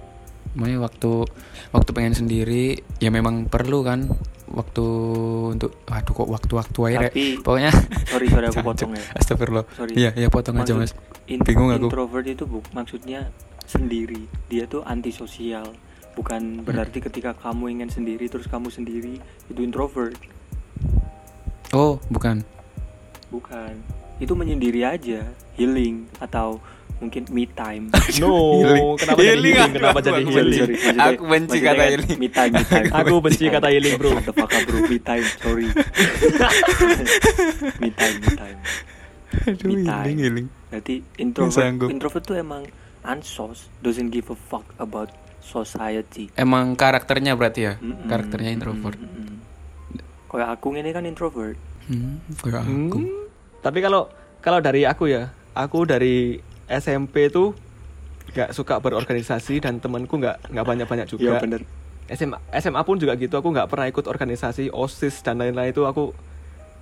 Makanya 0.55 0.79
waktu 0.81 1.11
waktu 1.71 1.91
pengen 1.93 2.15
sendiri 2.15 2.65
ya 2.99 3.11
memang 3.11 3.45
perlu 3.45 3.83
kan 3.83 4.09
waktu 4.49 4.85
untuk 5.53 5.77
aduh 5.85 6.15
kok 6.15 6.29
waktu-waktu 6.29 6.79
aja 6.87 6.99
Rek. 7.05 7.13
Tapi 7.13 7.25
pokoknya 7.39 7.73
sorry 8.07 8.27
sorry 8.29 8.47
aku 8.49 8.61
potong 8.69 8.91
ya. 8.95 9.05
Astagfirullah. 9.15 9.67
Sorry. 9.75 9.93
Iya, 9.95 10.11
iya 10.17 10.29
potong 10.29 10.57
aja 10.57 10.73
Maksud- 10.73 10.81
Mas. 10.81 10.93
In- 11.29 11.45
Bingung 11.45 11.69
aku. 11.69 11.93
Introvert 11.93 12.25
itu 12.25 12.45
bu 12.45 12.65
maksudnya 12.73 13.29
sendiri. 13.65 14.25
Dia 14.49 14.65
tuh 14.65 14.81
antisosial. 14.83 15.69
Hmm. 15.69 15.87
Bukan 16.17 16.43
berarti 16.65 16.99
ketika 16.99 17.31
kamu 17.33 17.79
ingin 17.79 17.91
sendiri 17.93 18.27
terus 18.27 18.49
kamu 18.49 18.69
sendiri 18.69 19.21
itu 19.47 19.61
introvert. 19.61 20.17
Oh, 21.71 22.01
bukan. 22.09 22.43
Bukan. 23.29 23.77
Itu 24.19 24.33
menyendiri 24.33 24.83
aja, 24.83 25.23
healing 25.55 26.09
atau 26.19 26.59
mungkin 26.99 27.23
me 27.29 27.45
time. 27.49 27.89
No, 28.19 28.33
Healing. 28.59 28.97
kenapa 28.99 29.17
jadi 29.17 29.33
Healing, 29.33 29.55
Kenapa 29.71 29.99
jadi 30.01 30.23
healing? 30.25 30.69
Aku 30.99 31.23
benci 31.25 31.57
kata 31.59 31.83
healing. 31.87 32.17
Me 32.17 32.29
time, 32.29 32.53
me 32.53 32.65
time. 32.65 32.89
Aku 32.93 33.13
benci 33.19 33.45
kata 33.47 33.69
healing, 33.69 33.95
bro. 33.97 34.09
What 34.13 34.25
the 34.25 34.33
fuck, 34.33 34.51
bro? 34.65 34.79
Me 34.85 34.99
time, 34.99 35.25
sorry. 35.39 35.67
me 37.79 37.89
time, 37.91 38.17
me 38.19 38.29
time. 38.35 38.59
Aduh, 39.47 39.69
Me 39.69 39.75
time. 39.81 40.05
healing, 40.05 40.19
healing. 40.19 40.47
Berarti 40.69 40.95
introvert, 41.17 41.55
sanggup. 41.55 41.89
introvert 41.89 42.23
tuh 42.25 42.35
emang 42.35 42.63
ansos, 43.03 43.69
doesn't 43.79 44.09
give 44.09 44.27
a 44.29 44.37
fuck 44.37 44.65
about 44.77 45.09
society. 45.39 46.29
Emang 46.35 46.75
karakternya 46.75 47.33
berarti 47.33 47.61
ya? 47.63 47.73
Karakternya 48.05 48.51
introvert. 48.53 48.97
mm-mm. 48.97 49.27
Kayak 50.29 50.49
aku 50.53 50.67
ini 50.75 50.91
kan 50.91 51.03
introvert. 51.03 51.57
Hmm, 51.87 52.21
kayak 52.37 52.61
aku. 52.61 52.97
Hmm, 53.01 53.25
Tapi 53.59 53.79
kalau 53.81 54.07
kalau 54.39 54.59
dari 54.61 54.85
aku 54.85 55.09
ya, 55.09 55.33
aku 55.55 55.83
dari 55.83 56.37
SMP 56.71 57.29
tuh 57.29 57.57
nggak 58.29 58.53
suka 58.53 58.77
berorganisasi 58.77 59.59
dan 59.59 59.81
temanku 59.81 60.17
nggak 60.17 60.53
nggak 60.53 60.67
banyak 60.67 60.87
banyak 60.87 61.07
juga. 61.09 61.41
Iya 61.41 61.41
bener. 61.41 61.61
SMA 62.09 62.39
SMA 62.55 62.81
pun 62.83 62.97
juga 62.97 63.17
gitu. 63.17 63.35
Aku 63.35 63.49
nggak 63.49 63.69
pernah 63.69 63.87
ikut 63.87 64.05
organisasi 64.05 64.69
osis 64.71 65.21
dan 65.21 65.37
lain-lain 65.37 65.73
itu 65.73 65.83
aku 65.83 66.13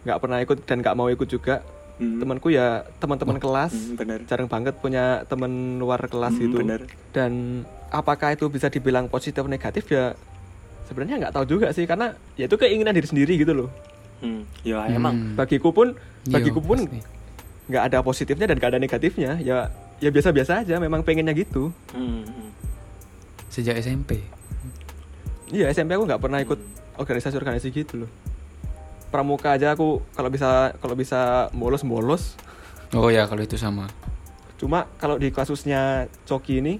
nggak 0.03 0.19
pernah 0.19 0.39
ikut 0.39 0.59
dan 0.63 0.83
nggak 0.83 0.95
mau 0.95 1.07
ikut 1.07 1.27
juga. 1.27 1.63
Hmm. 1.97 2.21
Temanku 2.21 2.51
ya 2.51 2.85
teman-teman 2.99 3.39
kelas. 3.39 3.73
Hmm, 3.73 3.97
bener. 3.97 4.19
Jarang 4.27 4.47
banget 4.47 4.75
punya 4.77 5.25
teman 5.25 5.51
luar 5.79 6.03
kelas 6.05 6.35
Hmm, 6.35 6.43
gitu. 6.43 6.57
bener. 6.61 6.83
Dan 7.11 7.63
apakah 7.89 8.35
itu 8.35 8.47
bisa 8.47 8.69
dibilang 8.69 9.07
positif 9.07 9.41
atau 9.41 9.49
negatif 9.49 9.89
ya? 9.89 10.13
Sebenarnya 10.85 11.19
nggak 11.19 11.35
tahu 11.35 11.45
juga 11.49 11.73
sih 11.73 11.83
karena 11.83 12.15
ya 12.35 12.47
itu 12.47 12.55
keinginan 12.55 12.93
diri 12.93 13.07
sendiri 13.07 13.35
gitu 13.35 13.55
loh. 13.57 13.71
Hmm, 14.19 14.45
ya 14.61 14.83
Hmm. 14.83 14.95
emang 14.95 15.15
bagiku 15.35 15.71
pun 15.71 15.97
Iya, 16.23 16.37
bagiku 16.37 16.61
pun 16.61 16.79
pasti. 16.81 17.01
Nggak 17.67 17.83
ada 17.85 17.99
positifnya 18.01 18.47
dan 18.47 18.57
nggak 18.57 18.71
ada 18.71 18.81
negatifnya 18.81 19.39
ya 19.39 19.67
ya 19.97 20.09
biasa-biasa 20.09 20.63
aja 20.63 20.77
memang 20.77 21.03
pengennya 21.03 21.33
gitu 21.33 21.73
Hmm, 21.91 22.23
hmm. 22.23 22.51
sejak 23.49 23.75
SMP. 23.77 24.23
iya 25.49 25.71
SMP 25.71 25.95
aku 25.95 26.05
nggak 26.05 26.21
pernah 26.21 26.39
ikut 26.39 26.59
organisasi-organisasi 26.95 27.69
gitu 27.71 28.05
loh 28.05 28.11
pramuka 29.09 29.55
aja 29.55 29.73
aku 29.73 30.03
kalau 30.13 30.29
bisa 30.29 30.75
kalau 30.77 30.95
bisa 30.95 31.21
bolos 31.51 31.83
bolos 31.83 32.23
Oh 32.95 33.11
ya 33.11 33.27
kalau 33.27 33.43
itu 33.43 33.59
sama. 33.59 33.91
cuma 34.57 34.87
kalau 34.97 35.19
di 35.19 35.29
kasusnya 35.29 36.07
Coki 36.25 36.59
ini 36.59 36.75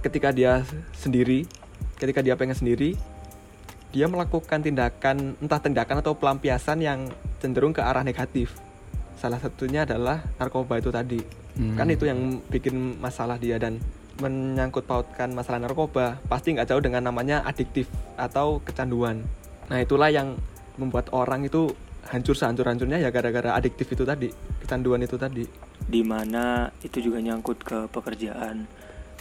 ketika 0.00 0.30
dia 0.30 0.62
sendiri 0.92 1.48
ketika 1.96 2.20
dia 2.20 2.36
pengen 2.36 2.54
sendiri 2.54 2.94
dia 3.90 4.06
melakukan 4.06 4.60
tindakan 4.60 5.34
entah 5.36 5.58
tindakan 5.58 5.98
atau 5.98 6.12
pelampiasan 6.12 6.78
yang 6.78 7.08
cenderung 7.38 7.72
ke 7.72 7.80
arah 7.80 8.02
negatif 8.02 8.54
salah 9.16 9.40
satunya 9.40 9.82
adalah 9.82 10.22
narkoba 10.36 10.78
itu 10.78 10.92
tadi. 10.92 11.20
Hmm. 11.56 11.72
kan 11.72 11.88
itu 11.88 12.04
yang 12.04 12.44
bikin 12.52 13.00
masalah 13.00 13.40
dia 13.40 13.56
dan 13.56 13.80
menyangkut 14.20 14.84
pautkan 14.84 15.32
masalah 15.32 15.56
narkoba 15.56 16.20
pasti 16.28 16.52
nggak 16.52 16.68
jauh 16.68 16.84
dengan 16.84 17.08
namanya 17.08 17.40
adiktif 17.48 17.88
atau 18.20 18.60
kecanduan. 18.60 19.24
Nah 19.72 19.80
itulah 19.80 20.12
yang 20.12 20.36
membuat 20.76 21.08
orang 21.16 21.48
itu 21.48 21.72
hancur 22.06 22.36
sehancur 22.36 22.68
hancurnya 22.68 23.00
ya 23.00 23.08
gara-gara 23.08 23.56
adiktif 23.56 23.88
itu 23.88 24.04
tadi 24.04 24.28
kecanduan 24.60 25.00
itu 25.00 25.16
tadi. 25.16 25.48
Di 25.80 26.04
mana 26.04 26.68
itu 26.84 27.00
juga 27.00 27.24
nyangkut 27.24 27.58
ke 27.64 27.88
pekerjaan. 27.88 28.68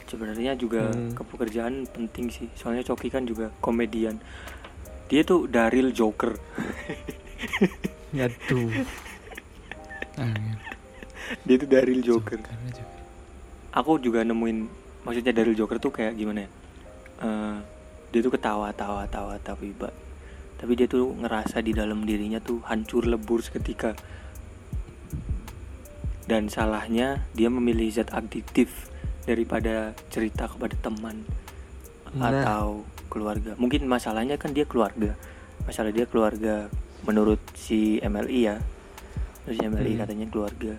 Sebenarnya 0.06 0.54
juga 0.54 0.92
Hmm. 0.92 1.16
ke 1.16 1.24
pekerjaan 1.24 1.88
penting 1.90 2.30
sih. 2.30 2.48
Soalnya 2.54 2.84
Coki 2.84 3.08
kan 3.10 3.24
juga 3.24 3.50
komedian. 3.64 4.20
Dia 5.08 5.24
tuh 5.24 5.48
Daril 5.48 5.96
Joker. 5.96 6.36
Yaduh. 8.20 8.70
Ah, 10.16 10.32
iya. 10.32 10.54
dia 11.48 11.56
tuh 11.58 11.70
Daril 11.70 12.02
Joker. 12.02 12.40
Aku 13.72 14.00
juga 14.00 14.24
nemuin 14.24 14.68
maksudnya 15.04 15.36
Daril 15.36 15.54
Joker 15.54 15.78
tuh 15.78 15.92
kayak 15.92 16.16
gimana 16.16 16.46
ya? 16.46 16.50
Eh, 17.22 17.56
dia 18.12 18.20
tuh 18.20 18.32
ketawa 18.32 18.72
tawa 18.72 19.04
tawa 19.06 19.36
tapi 19.38 19.72
ba- 19.72 19.92
tapi 20.56 20.74
dia 20.74 20.88
tuh 20.88 21.12
ngerasa 21.14 21.60
di 21.60 21.76
dalam 21.76 22.08
dirinya 22.08 22.40
tuh 22.40 22.64
hancur 22.64 23.04
lebur 23.04 23.44
seketika. 23.44 23.92
Dan 26.26 26.50
salahnya 26.50 27.22
dia 27.38 27.54
memilih 27.54 27.92
zat 27.92 28.10
adiktif 28.10 28.90
daripada 29.26 29.94
cerita 30.10 30.50
kepada 30.50 30.74
teman 30.80 31.22
Nah. 32.16 32.32
atau 32.32 32.88
keluarga. 33.12 33.60
Mungkin 33.60 33.86
masalahnya 33.86 34.40
kan 34.40 34.56
dia 34.56 34.64
keluarga. 34.64 35.20
Masalah 35.68 35.92
dia 35.92 36.08
keluarga 36.08 36.72
menurut 37.04 37.38
si 37.54 38.00
MLI 38.00 38.40
ya 38.42 38.58
terus 39.46 39.58
MLI 39.60 39.94
Hmm. 39.94 40.02
katanya 40.02 40.26
keluarga 40.28 40.74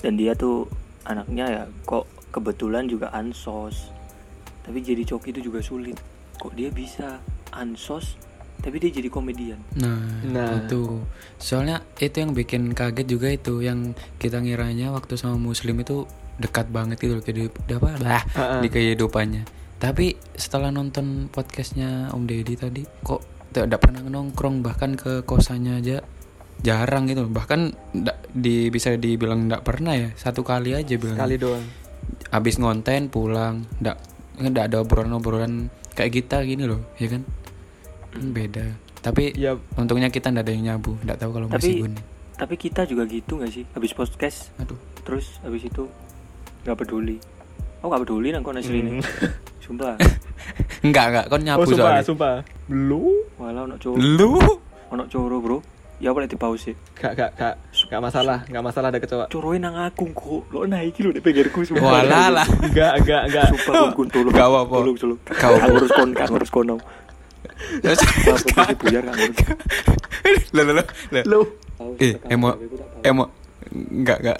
dan 0.00 0.12
dia 0.14 0.32
tuh 0.34 0.68
anaknya 1.02 1.44
ya 1.46 1.62
kok 1.82 2.04
kebetulan 2.30 2.84
juga 2.84 3.08
ansos 3.10 3.92
tapi 4.60 4.80
jadi 4.80 5.04
coki 5.06 5.30
itu 5.30 5.40
juga 5.44 5.60
sulit 5.60 5.96
kok 6.34 6.52
dia 6.52 6.68
bisa 6.68 7.20
ansos 7.50 8.16
tapi 8.56 8.80
dia 8.80 8.88
jadi 8.90 9.08
komedian 9.08 9.60
Nah, 9.76 10.00
Nah. 10.24 10.56
itu. 10.58 11.04
Soalnya 11.36 11.84
itu 11.98 12.16
yang 12.16 12.32
bikin 12.32 12.72
kaget 12.72 13.04
juga 13.06 13.28
itu 13.28 13.60
yang 13.60 13.92
kita 14.16 14.40
ngiranya 14.40 14.88
waktu 14.88 15.14
sama 15.14 15.36
muslim 15.36 15.76
itu 15.78 16.08
dekat 16.34 16.66
banget 16.66 16.96
gitu 16.98 17.12
loh 17.12 17.22
kehidup 17.22 17.52
apa 17.70 17.90
lah 18.00 18.24
Ha-ha. 18.26 18.58
di 18.58 18.68
kehidupannya. 18.68 19.44
Tapi 19.76 20.16
setelah 20.32 20.72
nonton 20.72 21.28
podcastnya 21.28 22.08
Om 22.08 22.24
Deddy 22.24 22.56
tadi 22.56 22.82
kok 22.98 23.20
tidak 23.52 23.78
pernah 23.78 24.00
nongkrong 24.02 24.58
bahkan 24.58 24.96
ke 24.96 25.20
kosannya 25.22 25.76
aja 25.76 26.00
jarang 26.64 27.04
gitu. 27.04 27.28
Bahkan 27.28 27.60
di 28.32 28.66
bisa 28.68 28.90
dibilang 28.90 29.46
ndak 29.46 29.62
pernah 29.62 29.92
ya 29.92 30.08
satu 30.14 30.40
kali 30.40 30.72
aja 30.72 30.96
bilang 30.96 31.14
Sekali 31.16 31.36
doang. 31.36 31.64
habis 32.30 32.56
ngonten 32.56 33.06
pulang 33.06 33.68
ndak 33.78 34.00
ndak 34.36 34.64
ada 34.66 34.80
obrolan-obrolan 34.80 35.68
kayak 35.92 36.10
kita 36.16 36.42
gini 36.42 36.64
loh 36.64 36.80
ya 36.96 37.06
kan? 37.06 37.22
Kan 38.10 38.32
beda. 38.32 38.64
Tapi 38.98 39.36
Ya. 39.36 39.54
untungnya 39.76 40.08
kita 40.08 40.28
ndak 40.28 40.42
ada 40.42 40.52
yang 40.52 40.64
nyabu 40.66 40.96
ndak 41.00 41.18
tahu 41.18 41.30
kalau 41.32 41.46
Tapi- 41.46 41.60
masih 41.60 41.84
gun 41.84 41.94
tapi 42.34 42.58
kita 42.58 42.82
juga 42.82 43.06
gitu 43.06 43.38
nggak 43.38 43.46
sih? 43.48 43.62
Habis 43.70 43.92
podcast 43.92 44.50
aduh. 44.56 44.74
terus 45.00 45.38
habis 45.40 45.62
itu 45.62 45.86
nggak 46.64 46.74
peduli. 46.76 47.22
Oh 47.78 47.86
nggak 47.86 48.02
peduli 48.02 48.28
nang 48.30 48.42
kono 48.42 48.58
asli 48.58 48.80
ini 48.80 48.90
Hmm. 48.90 49.04
sumpah. 49.64 49.94
Enggak 50.80 51.04
enggak 51.08 51.24
Oh 51.28 51.38
nyabu 51.38 51.62
sumpah, 51.64 51.78
soalnya. 51.94 52.02
sumpah. 52.02 52.34
Belum. 52.66 53.22
walau 53.36 53.62
ono 53.64 53.76
coro. 53.76 53.96
Lu? 53.96 54.34
Ono 54.90 55.04
coro 55.06 55.36
bro 55.38 55.58
ya 56.04 56.12
apa 56.12 56.28
di 56.28 56.36
pause 56.36 56.60
sih? 56.68 56.74
Gak, 57.00 57.16
gak, 57.16 57.30
gak, 57.32 57.54
gak 57.64 58.00
masalah, 58.04 58.44
gak 58.44 58.60
masalah 58.60 58.92
ada 58.92 59.00
kecoa. 59.00 59.24
coroin 59.32 59.64
nang 59.64 59.72
aku 59.72 60.12
kok 60.12 60.52
lo 60.52 60.68
naik 60.68 61.00
lo 61.00 61.16
di 61.16 61.24
pinggirku 61.24 61.64
sumpah 61.64 62.04
walah 62.04 62.28
lah. 62.28 62.46
Enggak, 62.60 63.00
enggak, 63.00 63.22
enggak. 63.32 63.44
sumpah 63.56 63.96
kun 63.96 64.08
tolong 64.12 64.32
Gak 64.36 64.44
apa-apa. 64.44 64.74
tolong 64.84 64.96
tolong 65.00 65.18
Gak 65.24 65.50
ngurus 65.64 65.90
kon 65.96 66.10
kang 66.12 66.28
ngurus 66.28 66.50
kono. 66.52 66.76
Apa 67.80 68.84
lah, 70.52 70.84
lah. 70.84 71.24
Lu. 71.24 71.40
eh 71.96 72.20
emo 72.28 72.52
emo 73.00 73.24
enggak 73.72 74.18
enggak. 74.20 74.38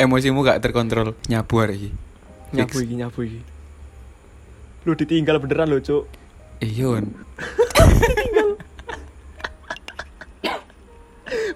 Emosimu 0.00 0.40
gak 0.40 0.64
terkontrol. 0.64 1.12
Nyabu 1.28 1.54
hari 1.60 1.76
ini. 1.78 1.90
Nyabu 2.56 2.76
iki, 2.80 2.94
nyabu 2.96 3.20
iki. 3.22 3.40
Lu 4.88 4.96
ditinggal 4.96 5.36
beneran 5.36 5.68
lo, 5.68 5.78
Cuk. 5.84 6.08
iya 6.64 6.96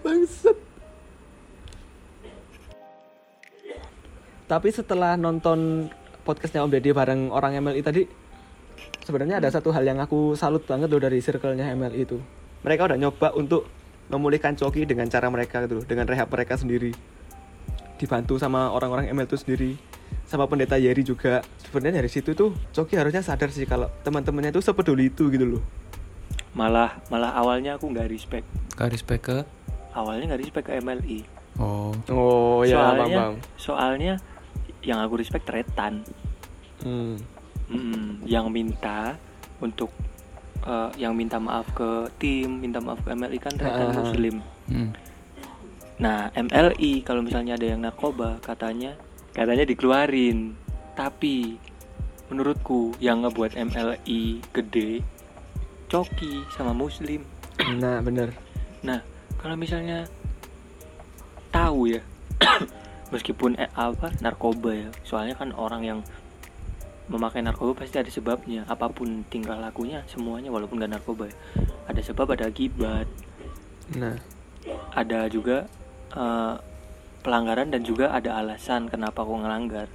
Bangset. 0.02 0.57
Tapi 4.49 4.69
setelah 4.73 5.21
nonton 5.21 5.93
podcastnya 6.25 6.64
Om 6.64 6.73
Deddy 6.73 6.97
bareng 6.97 7.28
orang 7.28 7.61
MLI 7.61 7.85
tadi, 7.85 8.02
sebenarnya 9.05 9.45
ada 9.45 9.52
satu 9.52 9.69
hal 9.76 9.85
yang 9.85 10.00
aku 10.00 10.33
salut 10.40 10.64
banget 10.64 10.88
loh 10.88 11.00
dari 11.00 11.21
circle-nya 11.21 11.69
MLI 11.76 12.09
itu. 12.09 12.17
Mereka 12.64 12.88
udah 12.88 12.97
nyoba 12.97 13.37
untuk 13.37 13.69
memulihkan 14.09 14.57
Coki 14.57 14.88
dengan 14.88 15.05
cara 15.12 15.28
mereka 15.28 15.69
gitu 15.69 15.81
loh, 15.81 15.85
dengan 15.85 16.09
rehab 16.09 16.33
mereka 16.33 16.57
sendiri. 16.57 16.97
Dibantu 18.00 18.40
sama 18.40 18.73
orang-orang 18.73 19.12
ML 19.12 19.28
itu 19.28 19.37
sendiri, 19.37 19.71
sama 20.25 20.49
pendeta 20.49 20.81
Yeri 20.81 21.05
juga. 21.05 21.45
Sebenarnya 21.69 22.00
dari 22.00 22.09
situ 22.09 22.33
tuh 22.33 22.57
Coki 22.73 22.97
harusnya 22.97 23.21
sadar 23.21 23.52
sih 23.52 23.69
kalau 23.69 23.93
teman-temannya 24.00 24.49
itu 24.57 24.64
sepeduli 24.64 25.12
itu 25.12 25.28
gitu 25.28 25.45
loh. 25.45 25.62
malah 26.57 26.99
malah 27.12 27.38
awalnya 27.38 27.78
aku 27.78 27.87
nggak 27.93 28.09
respect 28.11 28.47
Kak 28.75 28.90
respect 28.90 29.23
ke 29.23 29.38
awalnya 29.99 30.25
nggak 30.28 30.40
respect 30.40 30.67
ke 30.67 30.78
MLI 30.78 31.19
oh 31.59 31.90
Oh 32.09 32.62
ya, 32.62 32.75
soalnya 32.75 32.97
Bang 32.97 33.11
Bang. 33.12 33.35
soalnya 33.57 34.12
yang 34.81 34.99
aku 34.99 35.14
respect 35.17 35.47
Retan 35.47 36.07
Hmm. 36.78 37.19
Mm, 37.67 38.23
yang 38.25 38.47
minta 38.49 39.19
untuk 39.59 39.90
eh, 40.62 40.90
yang 40.97 41.11
minta 41.12 41.37
maaf 41.37 41.67
ke 41.73 41.90
tim 42.17 42.62
minta 42.62 42.78
maaf 42.78 43.02
ke 43.02 43.11
MLI 43.11 43.37
kan 43.37 43.52
Retan 43.52 43.87
Ah. 43.88 43.99
Muslim 43.99 44.38
hmm. 44.67 44.90
Nah, 45.99 46.31
MLI 46.31 47.02
kalau 47.02 47.21
misalnya 47.21 47.59
ada 47.59 47.67
yang 47.67 47.83
narkoba 47.83 48.38
katanya 48.38 48.95
katanya 49.35 49.67
dikeluarin. 49.67 50.55
Tapi 50.95 51.59
menurutku 52.25 52.95
yang 52.99 53.26
ngebuat 53.26 53.59
MLI 53.59 54.23
gede 54.49 55.02
Coki 55.87 56.47
sama 56.49 56.71
Muslim. 56.71 57.26
Nah, 57.75 57.99
bener. 57.99 58.31
Nah, 58.81 59.02
kalau 59.38 59.54
misalnya 59.54 60.04
tahu 61.54 61.95
ya 61.95 62.02
meskipun 63.14 63.57
eh, 63.57 63.71
apa 63.75 64.12
narkoba 64.21 64.71
ya. 64.75 64.90
Soalnya 65.04 65.35
kan 65.38 65.54
orang 65.57 65.83
yang 65.85 66.00
memakai 67.09 67.40
narkoba 67.40 67.85
pasti 67.85 67.97
ada 67.99 68.11
sebabnya. 68.12 68.68
Apa 68.68 68.92
pun 68.92 69.25
tingkah 69.33 69.57
lakunya 69.57 70.04
semuanya 70.11 70.52
walaupun 70.52 70.80
gak 70.80 70.92
narkoba 70.92 71.30
ya. 71.30 71.37
Ada 71.88 72.00
sebab, 72.04 72.37
ada 72.37 72.52
akibat. 72.52 73.09
Nah, 73.97 74.16
ada 74.92 75.30
juga 75.33 75.64
eh, 76.12 76.54
pelanggaran 77.25 77.73
dan 77.73 77.83
juga 77.83 78.12
ada 78.12 78.37
alasan 78.37 78.92
kenapa 78.92 79.25
aku 79.25 79.40
ngelanggar. 79.40 79.88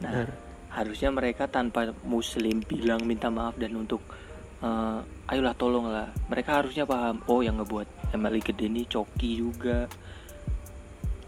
Nah, 0.00 0.12
bener. 0.12 0.30
harusnya 0.72 1.08
mereka 1.08 1.48
tanpa 1.48 1.88
muslim 2.04 2.60
bilang 2.60 3.04
minta 3.08 3.32
maaf 3.32 3.56
dan 3.60 3.76
untuk 3.76 4.00
eh, 4.64 5.00
ayolah 5.26 5.54
tolonglah. 5.54 6.08
Mereka 6.26 6.50
harusnya 6.54 6.84
paham, 6.84 7.22
oh 7.26 7.40
yang 7.40 7.58
ngebuat 7.58 7.86
MLI 8.12 8.40
gede 8.40 8.66
nih 8.66 8.86
coki 8.86 9.30
juga. 9.36 9.90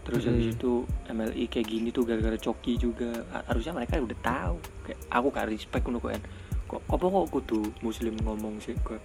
Terus 0.03 0.25
habis 0.25 0.49
Mhm. 0.49 0.55
itu 0.57 0.71
MLI 1.07 1.45
kayak 1.45 1.67
gini 1.67 1.87
tuh 1.91 2.01
gara-gara 2.01 2.33
coki 2.33 2.73
juga. 2.75 3.13
Ha- 3.29 3.45
Harusnya 3.45 3.77
mereka 3.77 3.99
udah 3.99 4.19
tahu. 4.19 4.55
Kayak 4.81 4.99
aku 5.07 5.27
gak 5.29 5.47
respect 5.47 5.83
kok. 5.85 6.09
En. 6.09 6.23
Kok 6.65 6.81
apa 6.87 7.05
kok 7.05 7.27
kudu 7.29 7.61
muslim 7.79 8.17
ngomong 8.19 8.57
sih 8.57 8.73
kok. 8.79 8.97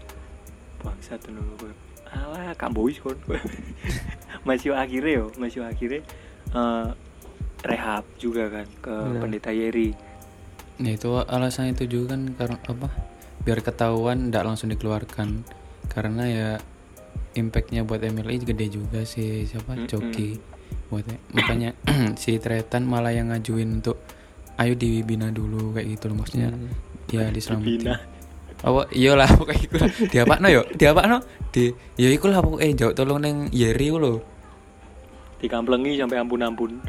Bangsa 0.80 1.20
tuh 1.20 1.34
kok. 1.58 1.74
Alah, 2.08 2.54
kak 2.54 2.70
boys 2.70 2.96
kon. 3.00 3.18
masih 4.48 4.72
akhirnya 4.72 5.12
yo, 5.18 5.26
masih 5.34 5.60
akhirnya 5.60 6.00
eh, 6.54 6.88
rehab 7.64 8.04
juga 8.16 8.48
kan 8.48 8.66
ke 8.78 8.94
Benar. 8.94 9.20
pendeta 9.20 9.50
Yeri. 9.50 9.90
Nah 10.74 10.90
itu 10.90 11.10
alasan 11.18 11.70
itu 11.70 11.84
juga 11.84 12.14
kan 12.14 12.32
karena 12.36 12.56
apa? 12.60 12.88
Biar 13.44 13.60
ketahuan 13.60 14.28
tidak 14.32 14.44
langsung 14.48 14.72
dikeluarkan. 14.72 15.44
Karena 15.88 16.24
ya 16.26 16.50
impactnya 17.36 17.84
buat 17.84 18.00
MLI 18.00 18.44
gede 18.44 18.66
juga 18.72 19.04
sih. 19.04 19.44
Siapa? 19.44 19.76
Mm-mm. 19.76 19.88
Coki 19.88 20.54
buat 20.88 21.06
makanya 21.32 21.72
si 22.22 22.36
Tretan 22.36 22.84
malah 22.84 23.10
yang 23.10 23.32
ngajuin 23.32 23.80
untuk 23.80 23.98
ayo 24.60 24.78
dibina 24.78 25.32
dulu 25.32 25.74
kayak 25.74 25.86
gitu 25.98 26.04
loh 26.12 26.16
maksudnya. 26.22 26.50
Hmm. 26.52 26.70
ya 27.10 27.28
diselamatin. 27.30 27.98
Apa? 28.64 28.88
Iyalah 28.94 29.28
pokoknya 29.36 29.60
iku 29.60 29.76
lah. 29.76 29.90
Di 29.92 30.16
apa 30.22 30.34
no 30.40 30.48
yo 30.48 30.62
di 30.72 30.84
apa 30.88 31.02
no 31.04 31.18
di 31.52 31.64
ya 32.00 32.08
iku 32.08 32.32
lah 32.32 32.40
pokoknya 32.40 32.72
jauh 32.78 32.94
tolong 32.96 33.20
neng 33.20 33.36
Yeri 33.52 33.92
lho. 33.92 34.22
Dikamplengi 35.42 36.00
sampai. 36.00 36.24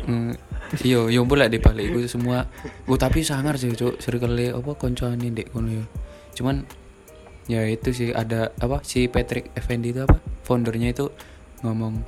Hmm, 0.07 0.31
iya 0.79 1.03
yo 1.11 1.27
pula 1.27 1.51
di 1.51 1.59
balik 1.59 1.91
iku 1.91 1.99
semua. 2.07 2.47
Oh, 2.87 2.95
tapi 2.95 3.27
sangar 3.27 3.59
sih 3.59 3.75
cuk. 3.75 3.99
Circle 3.99 4.55
apa 4.55 4.71
koncone 4.79 5.27
dek 5.35 5.51
kono 5.51 5.83
yo 5.83 5.85
cuman 6.35 6.67
ya 7.45 7.63
itu 7.63 7.89
sih 7.89 8.09
ada 8.11 8.51
apa 8.55 8.81
si 8.81 9.07
Patrick 9.07 9.53
Effendi 9.53 9.89
itu 9.89 10.01
apa? 10.01 10.19
Foundernya 10.43 10.91
itu 10.91 11.09
ngomong 11.61 12.03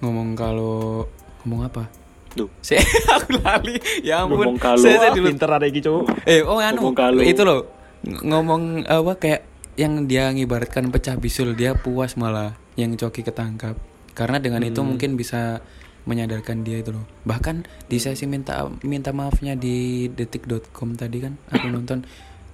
ngomong 0.00 0.28
kalau 0.32 1.06
ngomong 1.42 1.62
apa? 1.64 1.84
Duh. 2.32 2.48
si 2.66 2.76
aku 2.76 3.40
lali. 3.40 3.76
Ya 4.00 4.22
ampun. 4.22 4.44
Ngomong 4.44 4.58
kalau. 4.58 4.80
Saya- 4.80 5.00
saya 5.00 5.10
dulu- 5.12 5.30
pinter 5.30 5.48
ada 5.48 5.64
iki 5.64 5.80
cowok 5.80 6.04
eh 6.24 6.40
oh 6.40 6.58
anu. 6.58 6.80
Ngomong 6.82 6.96
kalau. 6.96 7.20
itu 7.22 7.42
loh. 7.42 7.60
Ng- 8.02 8.22
ngomong 8.24 8.62
apa 8.84 9.12
kayak 9.16 9.42
yang 9.76 10.04
dia 10.04 10.28
ngibaratkan 10.30 10.88
pecah 10.88 11.16
bisul 11.16 11.52
dia 11.52 11.76
puas 11.76 12.16
malah 12.16 12.56
yang 12.74 12.92
coki 12.94 13.20
ketangkap. 13.20 13.76
Karena 14.12 14.40
dengan 14.40 14.60
itu 14.62 14.80
Hmm. 14.80 14.88
mungkin 14.90 15.16
bisa 15.16 15.60
menyadarkan 16.06 16.62
dia 16.62 16.78
itu 16.78 16.92
loh. 16.92 17.04
Bahkan 17.24 17.66
di 17.84 17.98
sesi 17.98 18.24
minta 18.24 18.62
minta 18.82 19.10
maafnya 19.10 19.52
di 19.52 20.06
detik.com 20.08 20.94
tadi 20.94 21.18
kan 21.18 21.34
aku 21.46 21.66
nonton 21.74 22.04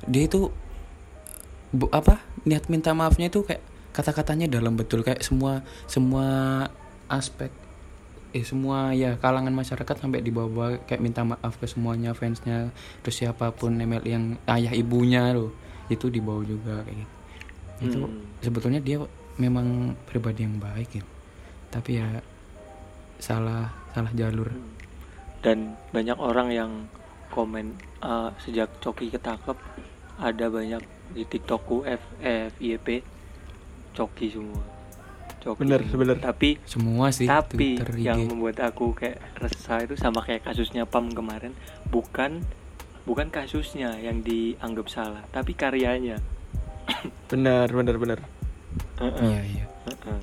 dia 0.08 0.26
itu 0.26 0.50
bu, 1.70 1.86
apa 1.94 2.20
niat 2.44 2.66
minta 2.66 2.90
maafnya 2.92 3.30
itu 3.30 3.46
kayak 3.46 3.62
kata-katanya 3.92 4.48
dalam 4.48 4.74
betul 4.74 5.04
kayak 5.04 5.20
semua 5.20 5.60
semua 5.84 6.26
aspek 7.12 7.52
eh 8.32 8.40
semua 8.40 8.96
ya 8.96 9.20
kalangan 9.20 9.52
masyarakat 9.52 9.92
sampai 10.00 10.24
di 10.24 10.32
bawah 10.32 10.80
kayak 10.88 11.04
minta 11.04 11.20
maaf 11.20 11.60
ke 11.60 11.68
semuanya 11.68 12.16
fansnya 12.16 12.72
terus 13.04 13.20
siapa 13.20 13.52
pun 13.52 13.76
ML 13.76 14.04
yang 14.08 14.24
ayah 14.48 14.72
ibunya 14.72 15.36
loh 15.36 15.52
itu 15.92 16.08
dibawa 16.08 16.40
juga 16.40 16.80
kayak 16.88 16.96
gitu. 16.96 17.14
Itu 17.82 17.98
Hmm. 18.08 18.24
sebetulnya 18.40 18.80
dia 18.80 18.96
memang 19.36 19.92
pribadi 20.08 20.48
yang 20.48 20.56
baik 20.56 20.96
ya. 20.96 21.04
Tapi 21.68 22.00
ya 22.00 22.08
salah 23.20 23.68
salah 23.92 24.12
jalur. 24.16 24.48
Dan 25.44 25.76
banyak 25.92 26.16
orang 26.16 26.48
yang 26.48 26.72
komen 27.28 27.76
eh, 28.00 28.30
sejak 28.40 28.72
Coki 28.80 29.12
ketangkep 29.12 29.56
ada 30.24 30.46
banyak 30.46 30.82
di 31.10 31.22
TikTokku 31.24 31.82
F 31.84 32.02
F 32.18 32.52
YP 32.56 33.02
Coki 33.92 34.30
semua. 34.30 34.62
Coki 35.38 35.58
Bener, 35.60 35.82
semua. 35.82 35.98
bener. 35.98 36.16
Tapi 36.18 36.48
semua 36.64 37.06
sih 37.10 37.26
tapi 37.26 37.76
Twitter, 37.76 37.90
IG. 37.92 38.04
yang 38.04 38.20
membuat 38.24 38.62
aku 38.62 38.94
kayak 38.94 39.18
resah 39.36 39.82
itu 39.82 39.94
sama 39.94 40.22
kayak 40.22 40.42
kasusnya 40.42 40.84
Pam 40.84 41.10
kemarin 41.10 41.50
bukan 41.86 42.40
bukan 43.02 43.28
kasusnya 43.28 43.98
yang 43.98 44.22
dianggap 44.22 44.86
salah 44.86 45.26
tapi 45.28 45.52
karyanya 45.52 46.22
bener 47.26 47.66
bener 47.68 47.96
bener 47.96 48.18
Heeh, 48.96 49.18
iya 49.20 49.40
iya 49.44 49.66
heeh. 49.84 50.18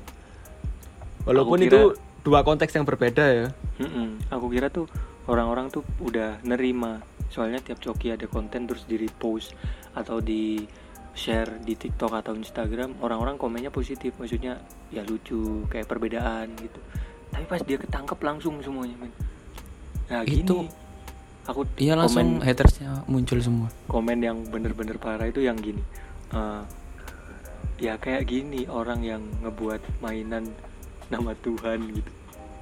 walaupun 1.22 1.58
Aku 1.58 1.66
itu 1.66 1.76
kira- 1.86 1.96
dua 2.20 2.40
konteks 2.40 2.72
yang 2.72 2.82
berbeda 2.82 3.24
ya 3.26 3.48
Mm-mm. 3.78 4.24
aku 4.26 4.48
kira 4.48 4.68
tuh 4.68 4.88
orang-orang 5.26 5.68
tuh 5.68 5.84
udah 6.00 6.40
nerima 6.42 7.04
soalnya 7.28 7.60
tiap 7.60 7.78
coki 7.78 8.10
ada 8.10 8.24
konten 8.24 8.64
terus 8.64 8.82
di 8.82 8.96
repost 8.96 9.52
atau 9.92 10.18
di 10.18 10.62
share 11.10 11.58
di 11.60 11.74
TikTok 11.74 12.14
atau 12.14 12.32
Instagram 12.32 13.02
orang-orang 13.02 13.34
komennya 13.34 13.68
positif. 13.68 14.14
Maksudnya 14.16 14.62
ya 14.88 15.02
lucu 15.02 15.66
kayak 15.66 15.86
perbedaan 15.86 16.54
gitu. 16.56 16.80
Tapi 17.30 17.44
pas 17.46 17.62
dia 17.62 17.78
ketangkep 17.78 18.18
langsung 18.20 18.58
semuanya 18.62 18.96
men. 18.98 19.12
Nah 20.10 20.22
gini. 20.22 20.42
Itu- 20.42 20.70
aku 21.40 21.66
iya 21.82 21.98
langsung 21.98 22.38
komen 22.38 22.46
hatersnya 22.46 23.02
muncul 23.10 23.42
semua. 23.42 23.68
komen 23.90 24.22
yang 24.22 24.38
bener-bener 24.46 24.94
parah 24.96 25.26
itu 25.26 25.42
yang 25.42 25.58
gini. 25.58 25.82
Eh, 26.30 26.62
ya 27.80 27.98
kayak 27.98 28.28
gini 28.28 28.70
orang 28.70 29.02
yang 29.02 29.22
ngebuat 29.42 29.82
mainan 29.98 30.46
nama 31.10 31.34
Tuhan 31.42 31.90
gitu. 31.90 32.10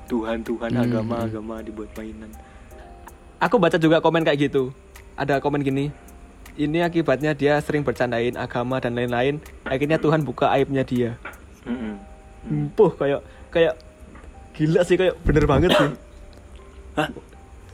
Tuhan 0.09 0.41
Tuhan 0.41 0.73
Hmm. 0.73 0.85
agama 0.89 1.17
agama 1.21 1.55
dibuat 1.61 1.93
mainan. 1.93 2.33
Aku 3.39 3.61
baca 3.61 3.77
juga 3.77 4.01
komen 4.01 4.25
kayak 4.25 4.49
gitu. 4.49 4.73
Ada 5.15 5.37
komen 5.39 5.61
gini 5.61 5.93
ini 6.59 6.83
akibatnya 6.83 7.33
dia 7.33 7.63
sering 7.63 7.87
bercandain 7.87 8.35
agama 8.35 8.83
dan 8.83 8.99
lain-lain. 8.99 9.39
Akhirnya 9.63 9.97
Tuhan 9.97 10.27
buka 10.27 10.51
aibnya 10.51 10.83
dia. 10.83 11.15
Empuh 12.45 12.91
kayak 12.99 13.23
kayak 13.55 13.75
gila 14.59 14.83
sih 14.83 14.99
kayak 14.99 15.15
bener 15.23 15.47
banget 15.47 15.71
sih. 15.73 15.91
Hah? 16.99 17.09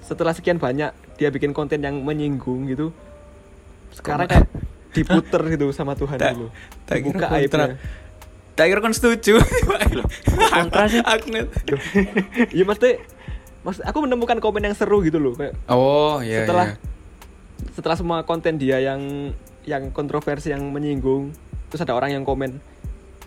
setelah 0.04 0.36
sekian 0.36 0.60
banyak 0.60 0.92
dia 1.16 1.32
bikin 1.32 1.56
konten 1.56 1.80
yang 1.80 1.96
menyinggung 2.04 2.68
gitu. 2.68 2.92
Sekarang 3.88 4.28
kayak 4.28 4.44
diputer 4.92 5.40
gitu 5.48 5.72
sama 5.72 5.96
Tuhan 5.96 6.20
Tak- 6.20 6.36
dulu 6.36 6.48
tak 6.84 6.96
kira 7.00 7.08
buka 7.08 7.26
aibnya. 7.32 7.66
tak 8.52 8.66
kira 8.68 8.80
kan 8.84 8.92
setuju. 8.92 9.40
Kontra 10.54 10.84
sih? 10.86 11.00
aku 11.00 11.26
iya 12.54 12.64
mesti 12.68 13.00
mas 13.64 13.80
aku 13.80 14.04
menemukan 14.04 14.36
komen 14.44 14.60
yang 14.60 14.76
seru 14.76 15.00
gitu 15.00 15.16
loh 15.16 15.32
kayak 15.32 15.56
oh 15.72 16.20
iya 16.20 16.44
setelah 16.44 16.76
iya. 16.76 16.93
Setelah 17.74 17.98
semua 17.98 18.22
konten 18.22 18.56
dia 18.56 18.78
yang 18.78 19.34
yang 19.66 19.90
kontroversi 19.90 20.54
yang 20.54 20.62
menyinggung 20.70 21.34
terus 21.68 21.82
ada 21.82 21.98
orang 21.98 22.14
yang 22.14 22.22
komen 22.22 22.62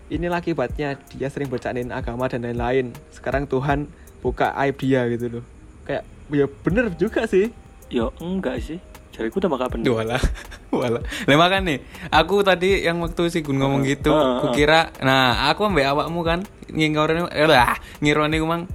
inilah 0.08 0.40
akibatnya 0.40 0.96
dia 1.12 1.28
sering 1.28 1.52
bercandain 1.52 1.92
agama 1.92 2.32
dan 2.32 2.48
lain-lain 2.48 2.96
sekarang 3.12 3.44
Tuhan 3.44 3.92
buka 4.24 4.56
aib 4.64 4.80
dia 4.80 5.04
gitu 5.12 5.40
loh 5.40 5.44
kayak 5.84 6.08
ya 6.32 6.48
bener 6.64 6.92
juga 6.96 7.28
sih 7.28 7.52
ya 7.92 8.08
enggak 8.24 8.64
sih 8.64 8.80
jariku 9.18 9.42
tambah 9.42 9.58
gak 9.58 9.74
bener 9.74 9.90
Walah, 9.90 10.22
walah. 10.78 11.02
Lah 11.26 11.38
makan 11.42 11.62
nih, 11.66 11.80
aku 12.14 12.46
tadi 12.46 12.86
yang 12.86 13.02
waktu 13.02 13.34
si 13.34 13.42
Gun 13.42 13.58
ngomong 13.58 13.82
gitu, 13.82 14.14
Heeh, 14.14 14.46
kukira, 14.46 14.94
nah 15.02 15.50
aku 15.50 15.66
ambek 15.66 15.90
awakmu 15.90 16.22
kan 16.22 16.46
ngirone 16.70 17.26
eh 17.34 17.50
lah, 17.50 17.82
ngirone 17.98 18.38
kumang. 18.38 18.70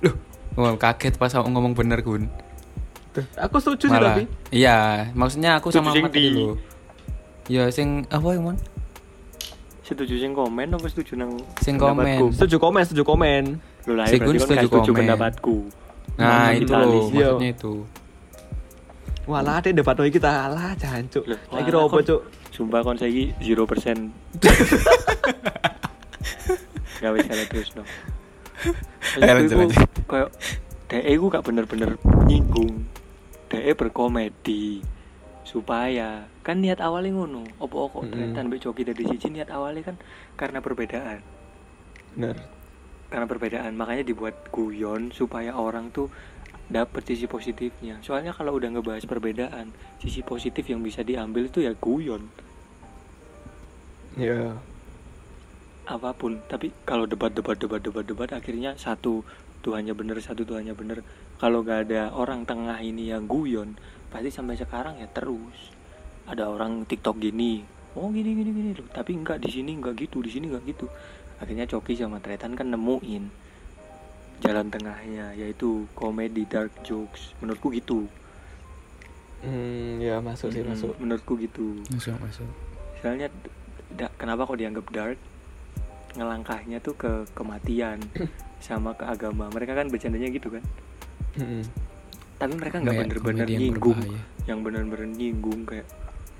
Duh, 0.00 0.16
wah, 0.56 0.72
kaget 0.80 1.20
pas 1.20 1.28
aku 1.36 1.52
ngomong 1.52 1.76
bener 1.76 2.00
Gun. 2.00 2.32
Tuh, 3.10 3.24
aku 3.34 3.54
setuju 3.58 3.86
sih 3.86 3.98
tapi 3.98 4.22
iya, 4.50 5.08
maksudnya 5.12 5.56
aku 5.56 5.68
sama 5.68 5.88
Setuju 5.88 5.98
Ahmad 5.98 6.10
tadi 6.10 6.22
di- 6.22 6.34
lho. 6.34 6.48
Ya 7.46 7.62
sing 7.68 8.06
apa 8.06 8.26
emang? 8.30 8.54
setuju 9.80 10.14
sing 10.14 10.30
komen 10.30 10.68
apa 10.68 10.84
setuju 10.84 11.16
nang 11.16 11.32
Sing 11.58 11.74
komen. 11.76 12.30
setuju 12.30 12.54
komen 12.58 12.80
setuju 12.82 13.02
komen 13.06 13.42
Loh 13.82 13.94
lah, 13.94 14.04
berarti 14.04 14.14
kan 14.14 14.26
setuju 14.36 14.54
gak 14.54 14.62
setuju 14.68 14.86
komen. 14.86 14.98
pendapatku 15.00 15.56
Nah, 16.14 16.50
itu 16.50 16.66
loh, 16.66 16.68
Kapitalis. 16.68 17.06
Iya. 17.08 17.14
maksudnya 17.30 17.50
itu. 17.50 17.74
walah 19.24 19.56
deh 19.58 19.72
debat 19.72 19.94
lagi 19.94 20.10
kita 20.10 20.42
alah 20.42 20.70
jancuk 20.74 21.22
Loh, 21.22 21.38
saya 21.42 21.62
kira 21.62 21.74
wah, 21.74 21.82
apa 21.82 21.94
kon- 21.94 22.06
cuk 22.06 22.20
sumpah 22.50 22.78
kon 22.82 22.94
saiki 22.94 23.30
0% 23.38 23.54
gak 26.98 27.14
bisa 27.14 27.30
lah 27.30 27.46
terus 27.46 27.70
no 27.72 27.82
Eh, 29.14 29.22
lanjut, 29.24 29.54
lanjut. 29.54 29.78
kayak 30.04 30.28
DE 30.88 31.12
ku 31.20 31.28
gak 31.28 31.44
bener-bener 31.44 32.00
nyinggung. 32.24 32.88
DE 33.52 33.72
berkomedi 33.76 34.80
supaya 35.48 36.28
kan 36.44 36.60
niat 36.60 36.76
awalnya 36.84 37.16
ngono 37.16 37.40
opo 37.56 37.88
kok 37.88 38.04
Mm-mm. 38.04 38.12
Tretan 38.12 38.52
mbek 38.52 38.60
Joki 38.60 38.84
dari 38.84 39.00
siji 39.08 39.32
niat 39.32 39.48
awalnya 39.48 39.92
kan 39.92 39.96
karena 40.36 40.60
perbedaan. 40.60 41.24
Bener. 42.12 42.36
Karena 43.08 43.24
perbedaan 43.24 43.72
makanya 43.72 44.04
dibuat 44.04 44.52
guyon 44.52 45.08
supaya 45.08 45.56
orang 45.56 45.88
tuh 45.88 46.12
dapet 46.68 47.00
sisi 47.08 47.24
positifnya. 47.24 47.96
Soalnya 48.04 48.36
kalau 48.36 48.60
udah 48.60 48.68
ngebahas 48.68 49.08
perbedaan 49.08 49.72
sisi 49.96 50.20
positif 50.20 50.68
yang 50.68 50.84
bisa 50.84 51.00
diambil 51.00 51.48
itu 51.48 51.64
ya 51.64 51.72
guyon. 51.72 52.28
Ya. 54.20 54.52
Apa 55.88 56.12
pun 56.12 56.44
tapi 56.52 56.68
kalau 56.84 57.08
debat 57.08 57.32
debat 57.32 57.56
debat 57.56 57.80
debat 57.80 58.04
debat 58.04 58.28
akhirnya 58.36 58.76
satu 58.76 59.24
Tuhannya 59.68 59.92
bener 59.92 60.16
satu 60.18 60.42
Tuhannya 60.42 60.72
bener. 60.72 61.04
Kalau 61.36 61.60
gak 61.60 61.86
ada 61.86 62.08
orang 62.10 62.42
tengah 62.42 62.80
ini 62.80 63.12
yang 63.12 63.28
guyon 63.28 63.76
pasti 64.08 64.32
sampai 64.32 64.56
sekarang 64.56 64.96
ya 64.96 65.06
terus. 65.06 65.76
Ada 66.24 66.48
orang 66.48 66.84
TikTok 66.84 67.20
gini 67.20 67.60
oh 67.92 68.08
gini 68.08 68.32
gini 68.32 68.50
gini. 68.50 68.70
Loh 68.72 68.88
tapi 68.88 69.12
enggak 69.12 69.38
di 69.38 69.50
sini 69.50 69.74
enggak 69.74 69.98
gitu 69.98 70.20
di 70.20 70.30
sini 70.30 70.48
enggak 70.48 70.64
gitu. 70.66 70.88
Akhirnya 71.36 71.64
Coki 71.64 71.92
sama 71.92 72.18
Tretan 72.18 72.52
kan 72.52 72.66
nemuin 72.66 73.24
jalan 74.38 74.70
tengahnya 74.70 75.34
yaitu 75.34 75.84
komedi 75.92 76.46
dark 76.46 76.72
jokes. 76.80 77.36
Menurutku 77.38 77.68
gitu. 77.70 78.08
Hmm, 79.38 79.98
ya 79.98 80.18
masuk 80.18 80.50
sih 80.50 80.62
Mm, 80.62 80.70
masuk. 80.72 80.92
menurutku 80.98 81.38
gitu. 81.38 81.78
Masuk, 81.88 82.18
masuk. 82.18 82.48
misalnya 82.94 83.30
da- 83.88 84.10
kenapa 84.14 84.42
kok 84.42 84.58
dianggap 84.58 84.86
dark 84.90 85.18
ngelangkahnya 86.18 86.82
tuh 86.82 86.98
ke 86.98 87.12
kematian 87.32 88.02
sama 88.66 88.92
ke 88.98 89.06
agama. 89.06 89.46
Mereka 89.54 89.78
kan 89.78 89.86
bercandanya 89.86 90.28
gitu 90.28 90.50
kan? 90.50 90.64
Mm-mm. 91.38 91.62
tapi 92.38 92.54
mereka 92.54 92.78
nggak 92.78 92.94
bener-bener 92.94 93.46
nyinggung. 93.50 93.98
yang 94.46 94.62
bener-bener 94.62 95.06
nyinggung 95.10 95.66
kayak 95.66 95.86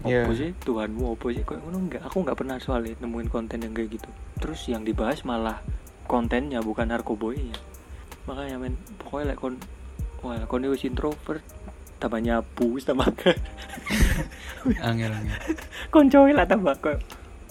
Iya. 0.06 0.30
apa 0.30 0.32
sih? 0.34 0.50
Tuhanmu 0.62 1.18
apa 1.18 1.26
sih? 1.34 1.42
Kok 1.42 1.58
ngono 1.58 1.78
enggak 1.90 2.02
aku 2.06 2.22
nggak 2.22 2.38
pernah 2.38 2.54
soalnya 2.62 2.94
nemuin 3.02 3.26
konten 3.26 3.58
yang 3.66 3.74
kayak 3.74 3.98
gitu. 3.98 4.10
Terus 4.38 4.62
yang 4.70 4.86
dibahas 4.86 5.26
malah 5.26 5.58
kontennya 6.06 6.62
bukan 6.64 6.88
narkoboy 6.88 7.36
makanya 8.24 8.56
men 8.60 8.76
pokoknya 9.00 9.32
like 9.32 9.40
kon 9.40 9.54
wah 10.20 10.36
kon 10.44 10.64
wis 10.68 10.84
introvert 10.84 11.40
tambah 11.96 12.20
nyapu 12.20 12.76
tambah 12.80 13.08
angel 14.88 15.10
angel. 15.12 15.38
Koncoe 15.88 16.32
lah 16.32 16.44
tambah 16.44 16.76
kok 16.80 16.98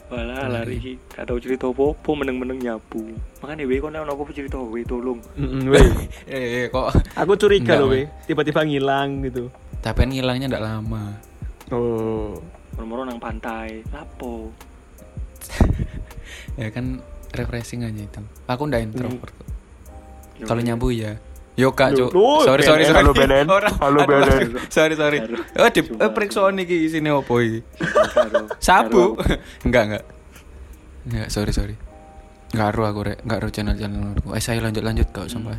Walah 0.08 0.48
Lari. 0.48 0.80
lari 0.80 0.92
gak 1.10 1.26
tau 1.26 1.36
cerita 1.36 1.68
apa-apa 1.68 2.12
meneng-meneng 2.16 2.60
nyapu 2.60 3.12
Makanya 3.38 3.64
weh 3.64 3.76
kon 3.78 3.92
ono 3.92 4.08
apa 4.08 4.32
cerita 4.32 4.56
weh 4.56 4.80
tolong 4.82 5.20
weh. 5.68 5.84
eh, 6.32 6.64
eh, 6.64 6.66
kok 6.68 6.96
Aku 7.14 7.36
curiga 7.36 7.76
loh, 7.76 7.92
weh. 7.92 8.04
weh. 8.04 8.26
Tiba-tiba 8.26 8.64
ngilang 8.64 9.20
gitu. 9.22 9.52
tapi 9.78 10.04
kan 10.04 10.10
ngilangnya 10.10 10.48
ndak 10.50 10.64
lama 10.64 11.04
Oh. 11.68 12.40
Moro-moro 12.74 13.04
nang 13.04 13.20
pantai 13.20 13.84
Lapo 13.90 14.48
ya 16.60 16.68
kan 16.70 17.00
refreshing 17.30 17.84
aja 17.84 18.02
itu 18.02 18.22
aku 18.46 18.64
ndak 18.64 18.82
introvert 18.84 19.30
kok. 19.30 19.48
Ya 20.38 20.46
kalau 20.46 20.62
udah. 20.62 20.68
nyabu 20.72 20.88
ya 20.90 21.12
Yo 21.58 21.74
kak, 21.74 21.98
Loh, 21.98 22.14
Cuk. 22.14 22.46
Sorry, 22.46 22.62
sorry, 22.62 22.86
sorry. 22.86 23.02
halo, 23.02 23.18
Benen. 23.18 23.50
Halo, 23.82 24.06
Benen. 24.06 24.62
Sorry, 24.78 24.94
sorry. 24.94 25.26
Aduh. 25.26 25.42
Oh, 25.58 25.70
di 25.74 25.82
eh, 25.82 26.12
periksa 26.14 26.46
iki 26.54 26.86
isine 26.86 27.10
opo 27.10 27.42
iki? 27.42 27.66
Sabu. 28.62 29.18
enggak, 29.66 29.84
enggak. 29.90 30.04
Enggak, 31.10 31.28
sorry, 31.34 31.50
sorry. 31.50 31.74
Enggak 32.54 32.78
ru 32.78 32.86
aku 32.86 33.00
rek, 33.10 33.18
enggak 33.26 33.40
ru 33.42 33.50
channel-channel 33.50 34.22
aku. 34.22 34.38
Eh, 34.38 34.44
saya 34.46 34.62
lanjut 34.62 34.86
lanjut 34.86 35.10
kau 35.10 35.26
sampai. 35.26 35.58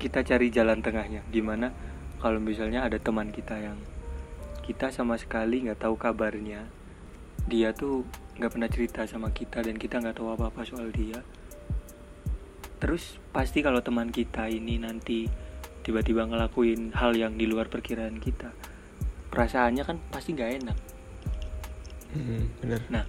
kita 0.00 0.24
cari 0.24 0.48
jalan 0.48 0.80
tengahnya 0.80 1.20
gimana 1.28 1.76
kalau 2.24 2.40
misalnya 2.40 2.88
ada 2.88 2.96
teman 2.96 3.28
kita 3.28 3.52
yang 3.60 3.76
kita 4.64 4.88
sama 4.88 5.20
sekali 5.20 5.68
nggak 5.68 5.76
tahu 5.76 6.00
kabarnya 6.00 6.64
dia 7.44 7.76
tuh 7.76 8.08
nggak 8.40 8.48
pernah 8.48 8.70
cerita 8.72 9.04
sama 9.04 9.28
kita 9.28 9.60
dan 9.60 9.76
kita 9.76 10.00
nggak 10.00 10.16
tahu 10.16 10.32
apa 10.32 10.48
apa 10.48 10.64
soal 10.64 10.88
dia 10.88 11.20
terus 12.80 13.20
pasti 13.30 13.60
kalau 13.60 13.84
teman 13.84 14.08
kita 14.08 14.48
ini 14.48 14.80
nanti 14.80 15.28
tiba-tiba 15.84 16.24
ngelakuin 16.26 16.96
hal 16.96 17.12
yang 17.14 17.36
di 17.36 17.44
luar 17.44 17.68
perkiraan 17.68 18.16
kita 18.18 18.50
perasaannya 19.30 19.84
kan 19.84 19.96
pasti 20.10 20.34
nggak 20.34 20.52
enak 20.64 20.78
Mm, 22.10 22.42
bener. 22.58 22.80
Nah, 22.90 23.04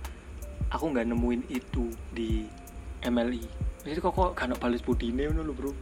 aku 0.69 0.93
nggak 0.93 1.09
nemuin 1.09 1.41
itu 1.49 1.89
di 2.13 2.45
MLI. 3.01 3.41
Jadi 3.81 3.97
kok 3.97 4.13
kok 4.13 4.37
kan 4.37 4.53
balas 4.61 4.85
budine 4.85 5.25
ngono 5.25 5.41
lho, 5.41 5.53
Bro. 5.57 5.73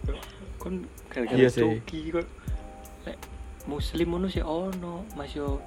Kon 0.56 0.88
gara-gara 1.12 1.36
Iya 1.36 1.52
coki 1.52 2.16
kok 2.16 2.28
lek 3.08 3.18
muslim 3.68 4.08
ngono 4.16 4.28
sih 4.32 4.44
ono, 4.44 5.04
Mas 5.20 5.36
yo 5.36 5.60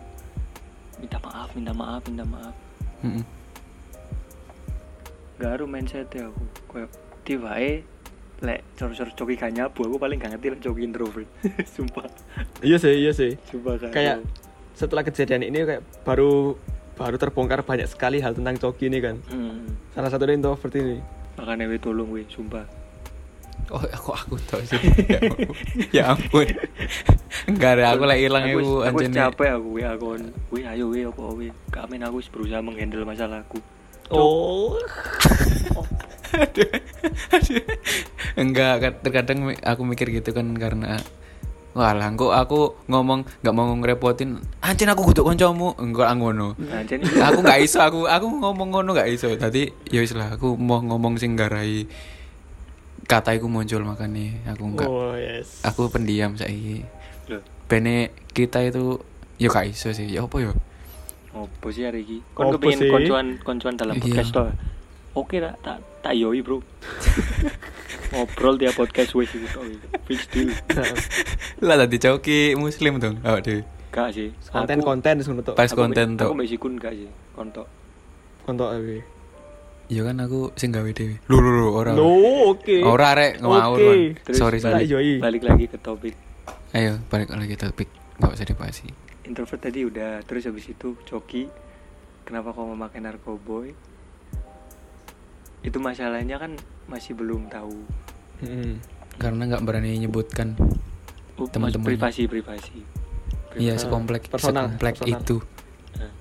minta 0.96 1.20
maaf, 1.20 1.52
minta 1.52 1.72
maaf, 1.76 2.02
minta 2.08 2.24
maaf. 2.24 2.56
Heeh. 3.04 3.24
Gak 5.36 5.60
aru 5.60 5.64
mindset 5.68 6.08
aku. 6.16 6.44
Kayak 6.72 6.88
tibae 7.28 7.84
lek 8.42 8.60
cor-cor 8.74 9.08
coki 9.14 9.34
gak 9.38 9.54
nyabu, 9.54 9.86
aku 9.86 9.96
paling 9.96 10.18
gak 10.18 10.34
ngerti 10.34 10.46
lek 10.52 10.60
coki 10.60 10.82
introvert. 10.82 11.28
Sumpah. 11.74 12.06
Iya 12.60 12.76
sih, 12.76 12.94
iya 12.98 13.12
sih. 13.14 13.38
Sumpah 13.46 13.78
gak 13.78 13.94
Kayak 13.94 14.26
setelah 14.74 15.06
kejadian 15.06 15.46
ini 15.46 15.62
kayak 15.62 15.82
baru 16.02 16.58
baru 16.98 17.16
terbongkar 17.16 17.62
banyak 17.64 17.88
sekali 17.88 18.20
hal 18.20 18.36
tentang 18.36 18.58
Coki 18.58 18.90
ini 18.90 18.98
kan. 19.00 19.16
Hmm. 19.30 19.78
Salah 19.94 20.10
satunya 20.10 20.36
introvert 20.36 20.74
ini. 20.76 20.98
Makanya 21.38 21.64
we 21.70 21.78
tolong 21.80 22.10
we, 22.12 22.22
sumpah. 22.28 22.66
Oh, 23.70 23.80
aku 23.80 24.10
aku 24.12 24.34
tau 24.44 24.60
sih. 24.60 24.76
ya, 25.08 25.18
ampun. 25.22 25.56
ya 25.94 26.02
ampun. 26.12 26.48
Enggak 27.48 27.70
ada 27.78 27.94
aku 27.94 28.04
lagi 28.04 28.22
hilang 28.26 28.44
aku, 28.44 28.84
aku 28.84 28.98
capek 29.08 29.50
aku 29.56 29.68
we 29.72 29.82
aku 29.86 30.06
we 30.50 30.60
ayo 30.66 30.90
we 30.90 31.06
apa 31.06 31.24
we 31.32 31.48
kamen 31.72 32.02
aku 32.04 32.20
wis 32.20 32.28
berusaha 32.28 32.60
menghandle 32.60 33.06
masalahku 33.06 33.62
Oh. 34.12 34.76
Enggak, 38.34 38.72
kad- 38.80 39.00
terkadang 39.02 39.52
aku 39.58 39.82
mikir 39.84 40.08
gitu 40.10 40.32
kan 40.32 40.46
karena 40.56 40.98
Walah, 41.72 42.12
kok 42.12 42.36
aku 42.36 42.60
ngomong 42.84 43.24
nggak 43.40 43.54
mau 43.56 43.64
ngerepotin, 43.80 44.36
anjing 44.60 44.92
aku 44.92 45.08
kutuk 45.08 45.24
koncomu, 45.24 45.72
enggak 45.80 46.12
ngono. 46.20 46.52
jadi 46.84 47.00
aku 47.00 47.40
nggak 47.40 47.64
iso 47.64 47.80
aku 47.80 48.04
aku 48.04 48.28
ngomong 48.28 48.68
ngono 48.68 48.92
nggak 48.92 49.08
iso. 49.08 49.32
Tadi 49.32 49.72
ya 49.88 50.04
wis 50.04 50.12
lah 50.12 50.36
aku 50.36 50.52
mau 50.52 50.84
ngomong 50.84 51.16
sing 51.16 51.32
garai. 51.32 51.88
Kata 53.08 53.32
iku 53.32 53.48
muncul 53.48 53.88
makanya 53.88 54.52
aku 54.52 54.62
nggak 54.68 54.84
Oh, 54.84 55.16
yes. 55.16 55.64
aku 55.64 55.88
pendiam 55.88 56.36
saiki. 56.36 56.84
Bene 57.72 58.12
kita 58.36 58.60
itu 58.60 59.00
ya 59.40 59.48
gak 59.48 59.72
iso 59.72 59.96
sih. 59.96 60.12
Ya 60.12 60.28
apa 60.28 60.44
ya? 60.44 60.52
Apa 61.32 61.66
sih 61.72 61.88
hari 61.88 62.04
ini 62.04 62.20
kon 62.36 62.52
Apa 62.52 62.60
kepengin 62.60 62.92
koncoan 62.92 63.26
koncoan 63.40 63.74
dalam 63.80 63.96
Iya. 63.96 64.20
podcast 64.20 64.60
oke 65.16 65.36
tak 65.40 65.56
tak 65.64 65.78
tak 66.02 66.18
yoi 66.18 66.42
bro. 66.42 66.60
Ngobrol 68.12 68.60
dia 68.60 68.74
podcast 68.76 69.16
wes 69.16 69.32
itu 69.32 69.46
fix 70.04 70.28
deal. 70.28 70.52
Lah 71.64 71.80
tadi 71.80 71.96
coki 71.96 72.58
muslim 72.58 73.00
dong. 73.00 73.22
Oh 73.24 73.40
deh 73.40 73.64
gak 73.92 74.08
sih. 74.16 74.28
Konten-konten 74.48 75.20
sebenarnya 75.20 75.52
tuh. 75.52 75.54
pas 75.54 75.68
aku 75.68 75.76
konten 75.84 76.16
aku 76.16 76.24
tuh 76.24 76.34
mbak 76.34 76.48
sikun 76.48 76.72
gak 76.80 76.96
sih 76.96 77.08
kontok. 77.36 77.68
Kontok 78.48 78.68
ae. 78.74 79.04
ya 79.92 80.08
kan 80.08 80.16
aku 80.24 80.48
sing 80.56 80.72
gawe 80.72 80.88
dhewe. 80.88 81.20
Lu 81.28 81.36
lu 81.44 81.50
lu 81.52 81.66
ora. 81.76 81.92
No, 81.92 82.08
oke. 82.56 82.80
ora 82.80 83.12
rek 83.12 83.44
ngawur 83.44 83.76
Oke. 83.76 83.84
man. 83.84 84.00
Terus 84.24 84.36
sorry 84.40 84.58
sorry. 84.58 85.20
balik. 85.20 85.44
Lagi 85.44 85.68
ke 85.68 85.76
topik. 85.76 86.16
Ayo 86.72 86.96
balik 87.12 87.28
lagi 87.36 87.54
topik. 87.60 87.92
Nggak 88.16 88.32
usah 88.32 88.48
dibahas 88.48 88.74
sih. 88.80 88.90
Introvert 89.28 89.60
tadi 89.60 89.84
udah 89.84 90.24
terus 90.24 90.48
habis 90.48 90.64
itu 90.72 90.96
coki. 91.04 91.52
Kenapa 92.24 92.56
kau 92.56 92.64
memakai 92.72 93.04
narkoboy 93.04 93.76
itu 95.62 95.76
masalahnya 95.76 96.36
kan 96.36 96.52
masih 96.84 97.14
belum 97.14 97.46
tahu. 97.48 97.78
Mm-mm. 98.40 98.82
karena 99.14 99.46
nggak 99.46 99.62
berani 99.62 99.94
nyebutkan 99.96 100.58
Oh, 101.34 101.46
Teman-temannya. 101.46 101.78
mas- 101.78 101.88
privasi 101.88 102.22
privasi. 102.26 102.78
Iya 103.54 103.74
sekomplek 103.76 104.26
Personal, 104.26 104.68
sekomplek 104.68 104.96
personal. 104.98 105.16
itu. 105.18 105.36
Nah, 105.94 106.12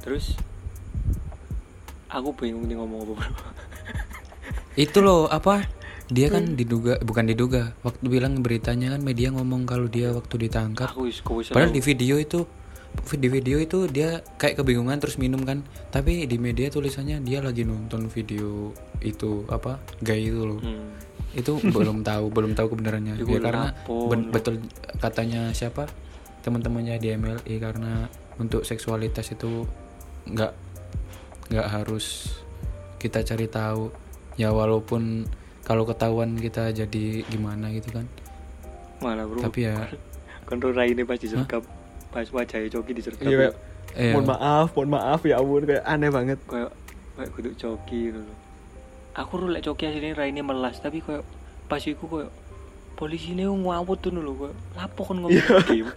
terus 0.00 0.24
aku 2.08 2.30
bingung 2.32 2.64
nih 2.64 2.76
ngomong 2.76 3.02
apa 3.02 3.12
bro. 3.14 3.28
Itu 4.78 4.98
loh 5.00 5.28
apa? 5.28 5.64
Dia 6.06 6.28
kan 6.28 6.54
diduga 6.54 7.00
bukan 7.00 7.24
diduga. 7.26 7.72
Waktu 7.80 8.04
bilang 8.06 8.40
beritanya 8.40 8.92
kan 8.92 9.00
media 9.00 9.30
ngomong 9.30 9.64
kalau 9.64 9.86
dia 9.86 10.12
waktu 10.12 10.34
ditangkap. 10.42 10.90
Aku 10.90 11.08
wis 11.08 11.20
padahal 11.22 11.70
di 11.70 11.80
video 11.80 12.16
itu 12.16 12.44
di 13.12 13.28
video 13.28 13.58
itu 13.58 13.90
dia 13.90 14.22
kayak 14.38 14.62
kebingungan 14.62 14.96
terus 15.02 15.18
minum 15.18 15.42
kan. 15.42 15.66
Tapi 15.90 16.24
di 16.24 16.36
media 16.38 16.70
tulisannya 16.70 17.20
dia 17.24 17.42
lagi 17.42 17.66
nonton 17.66 18.06
video 18.08 18.72
itu 19.02 19.44
apa 19.50 19.82
gay 20.00 20.28
itu 20.30 20.42
loh. 20.42 20.60
Hmm. 20.62 21.10
itu 21.32 21.56
belum 21.64 22.04
tahu 22.08 22.28
belum 22.28 22.52
tahu 22.52 22.76
kebenarannya. 22.76 23.16
Ya 23.24 23.40
karena 23.40 23.72
lapor. 23.72 24.12
ben- 24.12 24.28
betul 24.28 24.54
katanya 25.00 25.48
siapa? 25.56 25.88
Teman-temannya 26.44 27.00
di 27.00 27.08
MLI 27.16 27.54
karena 27.56 28.08
untuk 28.36 28.68
seksualitas 28.68 29.32
itu 29.32 29.64
nggak 30.28 30.52
nggak 31.52 31.68
harus 31.72 32.36
kita 33.00 33.24
cari 33.24 33.48
tahu. 33.48 33.88
Ya 34.36 34.52
walaupun 34.52 35.24
kalau 35.64 35.88
ketahuan 35.88 36.36
kita 36.36 36.68
jadi 36.72 37.24
gimana 37.28 37.72
gitu 37.72 37.96
kan. 37.96 38.06
Mana 39.00 39.24
bro. 39.24 39.40
Tapi 39.40 39.72
ya 39.72 39.88
kontrol 40.48 40.76
ini 40.84 41.00
pas 41.08 41.16
disergap 41.16 41.64
pas 42.12 42.28
wajahnya 42.28 42.68
coki 42.68 42.92
disergap 42.92 43.24
Iya, 43.24 43.36
kayak, 43.40 43.54
eh, 43.96 44.12
mohon 44.12 44.26
maaf, 44.28 44.68
mohon 44.76 44.90
maaf 44.92 45.20
ya 45.24 45.40
ampun. 45.40 45.64
Kayak 45.64 45.84
aneh 45.88 46.10
banget. 46.12 46.38
kayak 46.44 46.70
kayak 47.16 47.30
kudu 47.32 47.50
coki 47.56 48.12
gitu 48.12 48.20
loh. 48.20 48.36
Aku 49.12 49.32
ru 49.36 49.48
lek 49.48 49.64
coki 49.64 49.88
asline 49.88 50.12
Rai 50.12 50.28
ini 50.28 50.40
melas 50.40 50.76
tapi 50.78 51.00
kayak 51.00 51.24
pas 51.66 51.80
iku 51.80 52.04
kayak 52.06 52.30
polisi 52.92 53.32
ini 53.32 53.48
ngawut 53.48 53.98
tuh 53.98 54.12
lho 54.12 54.32
kayak 54.36 54.56
lapo 54.76 55.00
kan 55.08 55.16
ngomong 55.18 55.40
game 55.66 55.88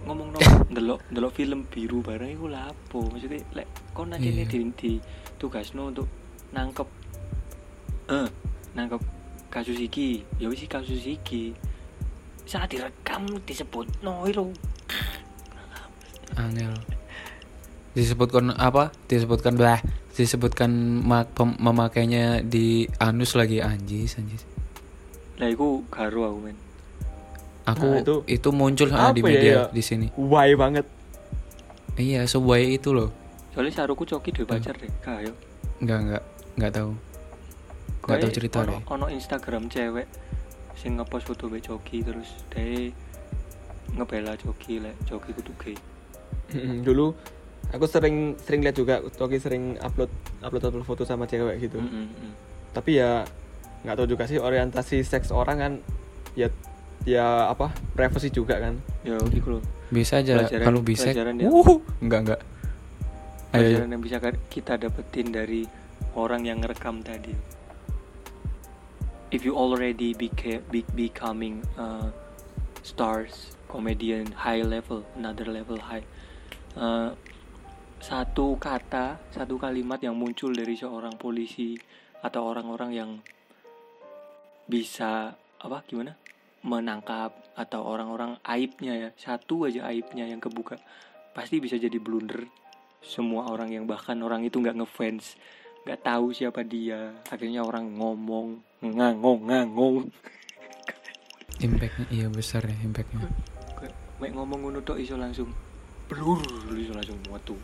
ngomong 0.00 0.32
no 0.32 0.38
delok 0.74 1.04
delok 1.12 1.32
film 1.36 1.68
biru 1.68 2.00
bareng 2.00 2.32
iku 2.32 2.48
lapo 2.48 3.04
maksudnya 3.10 3.44
lek 3.52 3.68
kon 3.92 4.14
aja 4.14 4.24
Iya. 4.24 4.48
di, 4.48 4.58
di 4.72 4.92
tugasno 5.36 5.92
untuk 5.92 6.08
nangkep 6.50 6.88
eh 8.08 8.26
nangkep 8.72 9.02
kasus 9.50 9.76
iki. 9.76 10.22
Ya 10.38 10.46
wis 10.46 10.62
kasus 10.66 11.02
iki. 11.04 11.52
Saat 12.46 12.70
direkam 12.70 13.26
disebut 13.42 13.86
no 14.00 14.22
lo 14.26 14.54
angel. 16.36 16.74
Disebutkan 17.90 18.54
apa? 18.54 18.94
Disebutkan 19.06 19.58
bah 19.58 19.82
disebutkan 20.14 20.70
ma- 21.00 21.26
pem- 21.26 21.58
memakainya 21.58 22.44
di 22.44 22.86
anus 22.98 23.34
lagi. 23.34 23.58
Anjis 23.58 24.14
anjis. 24.14 24.42
Lah 25.40 25.48
iku 25.48 25.82
karo 25.88 26.28
aku 26.28 26.38
men. 26.44 26.56
Aku 27.66 27.86
Nah, 27.86 28.02
itu, 28.02 28.14
itu 28.26 28.48
muncul 28.50 28.88
ah, 28.90 29.10
di 29.10 29.22
ya, 29.22 29.26
media 29.26 29.52
ya? 29.52 29.62
di 29.70 29.82
sini. 29.82 30.06
Why 30.14 30.54
banget. 30.54 30.86
iya 31.98 32.24
sebuah 32.24 32.56
itu 32.62 32.94
loh. 32.94 33.10
Soalnya 33.52 33.82
saruku 33.82 34.06
coki 34.06 34.30
dua 34.32 34.46
pacar 34.46 34.72
deh 34.78 34.88
kayo 35.02 35.34
nggak 35.82 35.98
nggak 36.06 36.22
nggak 36.56 36.72
tahu. 36.72 36.92
Nggak 38.06 38.18
tahu 38.20 38.30
cerita 38.32 38.56
ono, 38.62 38.70
deh. 38.72 38.80
ono 38.88 39.06
Instagram 39.10 39.68
cewek 39.68 40.06
sing 40.78 40.96
ngepost 40.96 41.28
foto 41.28 41.50
be 41.50 41.60
coki 41.60 42.00
terus 42.00 42.30
deh 42.48 42.88
ngebela 43.92 44.32
coki 44.38 44.80
lek 44.80 44.96
coki 45.04 45.30
kudu 45.34 45.52
gay 45.60 45.76
Dulu 46.86 47.06
aku 47.70 47.86
sering 47.86 48.34
sering 48.36 48.60
lihat 48.66 48.74
juga 48.74 48.98
Toki 49.04 49.38
sering 49.38 49.78
upload 49.78 50.10
upload 50.42 50.62
upload 50.64 50.84
foto 50.84 51.02
sama 51.06 51.24
cewek 51.24 51.62
gitu 51.62 51.78
Mm, 51.78 51.86
mm, 51.86 52.08
mm. 52.10 52.32
tapi 52.70 52.98
ya 52.98 53.22
nggak 53.86 53.94
tahu 53.94 54.06
juga 54.10 54.26
sih 54.26 54.36
orientasi 54.36 55.06
seks 55.06 55.30
orang 55.30 55.56
kan 55.56 55.72
ya 56.34 56.50
ya 57.06 57.46
apa 57.46 57.70
privacy 57.94 58.28
juga 58.28 58.58
kan 58.58 58.74
ya 59.06 59.14
gitu 59.30 59.56
loh 59.56 59.62
bisa 59.88 60.18
aja 60.18 60.34
Pelajaran- 60.36 60.66
kalau 60.66 60.80
bisa 60.82 61.08
pelajaran 61.08 61.34
ya. 61.38 61.46
Wuh, 61.46 61.78
enggak 62.02 62.20
enggak 62.26 62.40
ayo, 62.42 63.54
ayo. 63.54 63.62
pelajaran 63.78 63.90
yang 63.90 64.02
bisa 64.02 64.16
kita 64.50 64.74
dapetin 64.76 65.26
dari 65.30 65.62
orang 66.18 66.42
yang 66.44 66.58
ngerekam 66.58 67.00
tadi 67.00 67.32
if 69.30 69.46
you 69.46 69.54
already 69.54 70.10
beca- 70.12 70.62
be- 70.68 70.86
becoming 70.92 71.62
uh, 71.78 72.10
stars 72.82 73.54
comedian 73.70 74.26
high 74.34 74.62
level 74.62 75.06
another 75.14 75.46
level 75.46 75.78
high 75.78 76.02
uh, 76.76 77.10
satu 78.00 78.56
kata 78.56 79.20
satu 79.28 79.60
kalimat 79.60 80.00
yang 80.00 80.16
muncul 80.16 80.54
dari 80.56 80.72
seorang 80.72 81.20
polisi 81.20 81.76
atau 82.20 82.48
orang-orang 82.48 82.90
yang 82.92 83.10
bisa 84.68 85.34
apa 85.60 85.82
gimana? 85.84 86.16
Menangkap 86.60 87.32
atau 87.56 87.84
orang-orang 87.88 88.36
aibnya 88.44 88.96
ya 88.96 89.10
satu 89.16 89.68
aja 89.68 89.88
aibnya 89.88 90.28
yang 90.28 90.40
kebuka 90.40 90.76
pasti 91.32 91.58
bisa 91.58 91.80
jadi 91.80 91.96
blunder. 91.96 92.44
Semua 93.00 93.48
orang 93.48 93.72
yang 93.72 93.88
bahkan 93.88 94.20
orang 94.20 94.44
itu 94.44 94.60
nggak 94.60 94.76
ngefans 94.76 95.36
nggak 95.80 96.04
tahu 96.04 96.28
siapa 96.36 96.60
dia 96.60 97.16
akhirnya 97.32 97.64
orang 97.64 97.96
ngomong 97.96 98.60
ngangong 98.84 99.40
ngangong. 99.48 99.96
Impactnya 101.60 102.06
iya 102.12 102.26
besar 102.28 102.64
ya 102.68 102.76
impactnya. 102.84 103.28
Mek 104.20 104.36
ngomong 104.36 104.68
ngono 104.68 104.84
tok 104.84 105.00
iso 105.00 105.16
langsung 105.16 105.48
blur 106.10 106.42
iso 106.74 106.92
langsung 106.92 107.16
metu. 107.24 107.54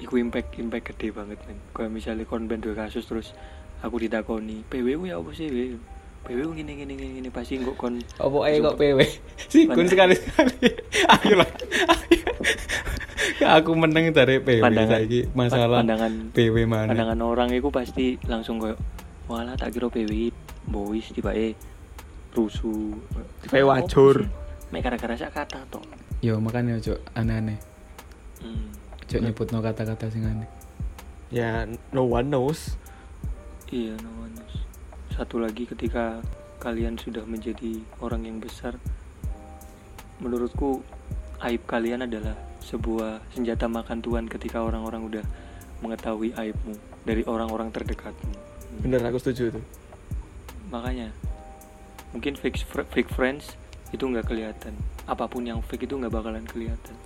Iku 0.00 0.16
impact 0.16 0.56
impact 0.56 0.84
gede 0.90 1.12
banget 1.12 1.36
men. 1.44 1.60
Kayak 1.70 1.92
misalnya 1.92 2.24
kon 2.24 2.48
ben 2.48 2.58
dua 2.58 2.72
kasus 2.74 3.04
terus 3.04 3.36
aku 3.80 4.00
ditakoni 4.00 4.64
PWU 4.66 5.04
ya 5.04 5.16
apa 5.16 5.28
sih 5.30 5.46
PWU 5.46 5.76
PWU 6.20 6.48
gini 6.54 6.72
gini 6.74 6.92
gini 6.94 7.12
gini 7.16 7.28
pasti 7.28 7.56
kok 7.56 7.76
kon 7.76 8.00
apa 8.14 8.28
Coba. 8.32 8.48
kok 8.66 8.76
PW 8.76 8.98
sikun 9.46 9.76
Mana? 9.78 9.88
sekali 9.88 10.14
sekali. 10.14 10.56
Ayo 11.14 11.34
lah. 11.36 11.50
Aku 13.52 13.72
menang 13.72 14.08
dari 14.10 14.36
PW 14.38 14.60
Pandangan- 14.60 15.00
saiki. 15.00 15.20
Masalah 15.32 15.80
pandangan 15.80 16.12
PW 16.32 16.56
mana? 16.64 16.88
pandangan 16.88 17.20
orang 17.22 17.48
itu 17.50 17.68
pasti 17.68 18.16
langsung 18.24 18.56
kayak 18.56 18.80
walah 19.28 19.52
tak 19.54 19.72
kira 19.72 19.86
PWI 19.86 20.32
boys 20.66 21.12
tiba 21.12 21.32
eh 21.32 21.52
rusuh. 22.32 22.96
Tiba-tiba 23.44 23.68
wajur. 23.70 24.16
mek 24.70 24.80
gara-gara 24.80 25.12
sak 25.14 25.34
kata 25.34 25.60
toh 25.66 25.82
yo 26.20 26.36
makanya 26.40 26.76
cok 26.80 27.00
aneh-aneh 27.16 27.58
hmm. 28.44 28.68
cok 29.08 29.20
nyebut 29.20 29.48
no 29.52 29.64
kata-kata 29.64 30.12
sing 30.12 30.24
aneh 30.24 30.48
ya 31.32 31.64
no 31.92 32.04
one 32.04 32.28
knows 32.28 32.80
Iya, 33.70 33.94
no 34.02 34.10
one 34.26 34.34
knows. 34.34 34.66
Satu 35.14 35.38
lagi 35.38 35.62
ketika 35.62 36.18
kalian 36.58 36.98
sudah 36.98 37.22
menjadi 37.22 37.78
orang 38.02 38.26
yang 38.26 38.42
besar, 38.42 38.74
menurutku 40.18 40.82
aib 41.46 41.62
kalian 41.70 42.02
adalah 42.02 42.34
sebuah 42.58 43.22
senjata 43.30 43.70
makan 43.70 44.02
tuan 44.02 44.26
ketika 44.26 44.58
orang-orang 44.58 45.06
udah 45.06 45.24
mengetahui 45.86 46.34
aibmu 46.34 46.74
dari 47.06 47.22
orang-orang 47.24 47.70
terdekatmu. 47.70 48.34
bener 48.84 49.00
aku 49.02 49.18
setuju 49.18 49.56
tuh 49.58 49.64
Makanya 50.68 51.10
mungkin 52.12 52.36
fake 52.36 52.60
fake 52.68 53.10
friends 53.10 53.56
itu 53.90 54.04
nggak 54.06 54.26
kelihatan. 54.26 54.74
Apa 55.06 55.26
pun 55.26 55.46
yang 55.46 55.58
fake 55.62 55.90
itu 55.90 55.98
nggak 55.98 56.14
bakalan 56.14 56.46
kelihatan. 56.46 56.96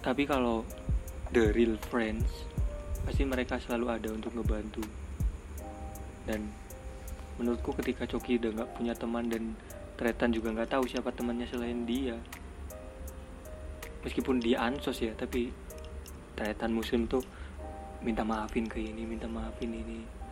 Tapi 0.00 0.24
kalau 0.24 0.64
the 1.32 1.52
real 1.52 1.76
friends 1.88 2.48
pasti 3.04 3.24
mereka 3.28 3.60
selalu 3.60 3.86
ada 3.92 4.08
untuk 4.12 4.32
ngebantu. 4.32 4.84
Dan 6.24 6.48
menurutku 7.36 7.76
ketika 7.84 8.08
Coki 8.08 8.40
udah 8.40 8.50
nggak 8.62 8.70
punya 8.76 8.94
teman 8.96 9.28
dan 9.28 9.52
Tretan 9.94 10.34
juga 10.34 10.50
nggak 10.50 10.74
tahu 10.74 10.84
siapa 10.90 11.14
temannya 11.14 11.46
selain 11.46 11.86
dia. 11.86 12.18
Meskipun 14.02 14.42
dia 14.42 14.64
ansos 14.66 14.98
ya, 14.98 15.14
tapi 15.14 15.54
Tretan 16.34 16.74
muslim 16.74 17.06
tuh 17.06 17.22
minta 18.02 18.26
maafin 18.26 18.66
ke 18.66 18.82
ini, 18.82 19.06
minta 19.06 19.30
maafin 19.30 19.70
ini. 19.70 20.23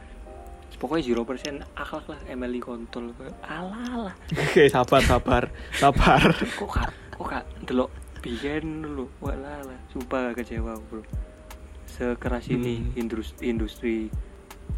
Pokoknya 0.83 1.15
0% 1.15 1.63
akhlak 1.79 2.11
lah 2.11 2.19
Emily 2.27 2.59
kontol 2.59 3.15
Alah 3.47 4.11
lah 4.11 4.15
oke 4.43 4.67
sabar 4.67 4.99
sabar 5.07 5.47
sabar. 5.79 6.35
Kok 6.59 6.67
kak 6.67 6.91
Kok 7.15 7.27
kak 7.31 7.45
Delok 7.71 7.87
Biyen 8.19 8.83
dulu 8.83 9.07
Walah 9.23 9.63
lah 9.63 9.79
Sumpah 9.95 10.35
kecewa 10.35 10.75
bro. 10.91 11.07
Sekeras 11.87 12.51
ini 12.51 12.83
Hmm. 12.83 12.99
industri, 12.99 13.39
industri. 13.47 13.97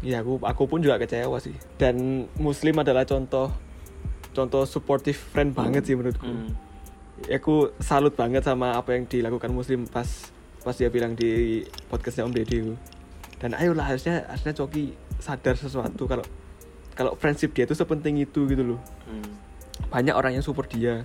Ya 0.05 0.21
aku 0.21 0.37
aku 0.45 0.69
pun 0.69 0.83
juga 0.83 1.01
kecewa 1.01 1.41
sih. 1.41 1.57
Dan 1.81 2.27
muslim 2.37 2.77
adalah 2.77 3.01
contoh 3.01 3.49
contoh 4.35 4.67
supportive 4.69 5.17
friend 5.17 5.57
banget 5.57 5.89
sih 5.89 5.95
menurutku. 5.97 6.27
Hmm. 6.27 6.53
Ya, 7.25 7.39
aku 7.39 7.73
salut 7.81 8.13
banget 8.13 8.43
sama 8.43 8.75
apa 8.75 8.93
yang 8.93 9.07
dilakukan 9.07 9.49
muslim 9.49 9.87
pas 9.87 10.05
pas 10.61 10.75
dia 10.75 10.91
bilang 10.91 11.15
di 11.15 11.63
podcastnya 11.87 12.27
om 12.27 12.33
deddy 12.35 12.75
dan 13.39 13.55
ayolah 13.55 13.87
harusnya 13.95 14.27
harusnya 14.27 14.51
coki 14.51 14.91
sadar 15.19 15.57
sesuatu 15.57 16.05
kalau 16.05 16.25
kalau 16.95 17.11
friendship 17.19 17.51
dia 17.51 17.67
itu 17.67 17.75
sepenting 17.75 18.23
itu 18.23 18.47
gitu 18.47 18.63
loh. 18.63 18.79
Hmm. 19.05 19.35
banyak 19.91 20.15
orang 20.15 20.39
yang 20.39 20.45
support 20.45 20.71
dia. 20.71 21.03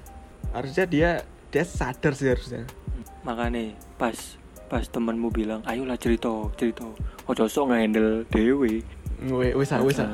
Harusnya 0.55 0.87
dia 0.87 1.11
dia 1.51 1.64
sadar 1.66 2.14
sih 2.14 2.31
harusnya. 2.31 2.62
Makanya 3.27 3.75
pas 3.99 4.38
pas 4.70 4.87
temanmu 4.87 5.35
bilang 5.35 5.66
ayolah 5.66 5.99
cerita 5.99 6.31
cerita. 6.55 6.87
Ojo 7.27 7.51
sok 7.51 7.75
ngehandle 7.75 8.23
dewe 8.31 8.87
Wes 9.20 9.53
wes 9.53 9.68
ah, 9.75 9.85
wes 9.85 10.01
ah. 10.01 10.09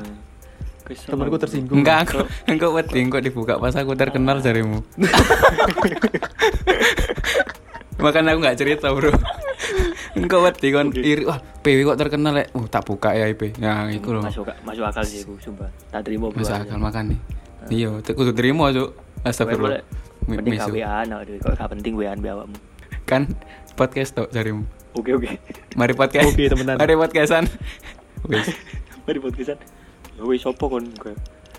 Temanku 0.86 1.38
tersinggung. 1.38 1.82
Enggak 1.82 2.08
aku 2.08 2.24
enggak 2.48 2.70
wedi 2.72 3.06
kok 3.06 3.22
dibuka. 3.22 3.52
Pas 3.60 3.76
aku 3.76 3.94
terkenal 3.94 4.40
jarimu. 4.40 4.80
Makanya 8.02 8.34
aku 8.34 8.40
nggak 8.40 8.58
cerita 8.58 8.92
bro 8.92 9.12
enggak 10.16 10.40
wedi 10.40 10.68
kon 10.72 10.88
iri. 10.96 11.22
Wah 11.28 11.38
PW 11.60 11.92
kok 11.92 11.98
terkenal 12.00 12.34
ya 12.40 12.44
uh 12.56 12.66
tak 12.66 12.82
buka 12.88 13.12
ya 13.12 13.28
IP 13.28 13.60
ya 13.60 13.84
itu 13.92 14.08
loh 14.08 14.24
masuk 14.24 14.48
masuk 14.64 14.84
akal 14.88 15.04
sih 15.04 15.22
aku 15.22 15.36
sumpah. 15.36 15.68
Tak 15.92 16.08
terima 16.08 16.32
masa 16.32 16.64
akal 16.64 16.80
makan 16.80 17.12
nih. 17.12 17.20
Iya 17.68 17.90
tuh 18.00 18.16
kudu 18.16 18.32
terima 18.32 18.72
cuk. 18.72 18.96
Astagfirullah. 19.26 19.84
Mending 20.26 20.58
misu. 20.58 20.70
kawean 20.74 21.06
aduh 21.12 21.34
kok 21.38 21.54
gak 21.54 21.70
penting 21.70 21.92
wean 21.94 22.18
be 22.18 22.28
awakmu? 22.32 22.56
Kan? 23.06 23.30
Podcast 23.78 24.16
tok 24.16 24.32
jarimu. 24.32 24.66
Oke 24.96 25.12
oke. 25.12 25.30
Mari 25.76 25.92
podcast. 25.92 26.32
Oke, 26.32 26.48
temenan. 26.48 26.80
mari 26.80 26.96
podcastan. 26.96 27.44
Wis. 28.24 28.48
mari 29.06 29.18
podcastan. 29.20 29.60
Wis 30.18 30.40
sopo 30.42 30.72
kon 30.72 30.88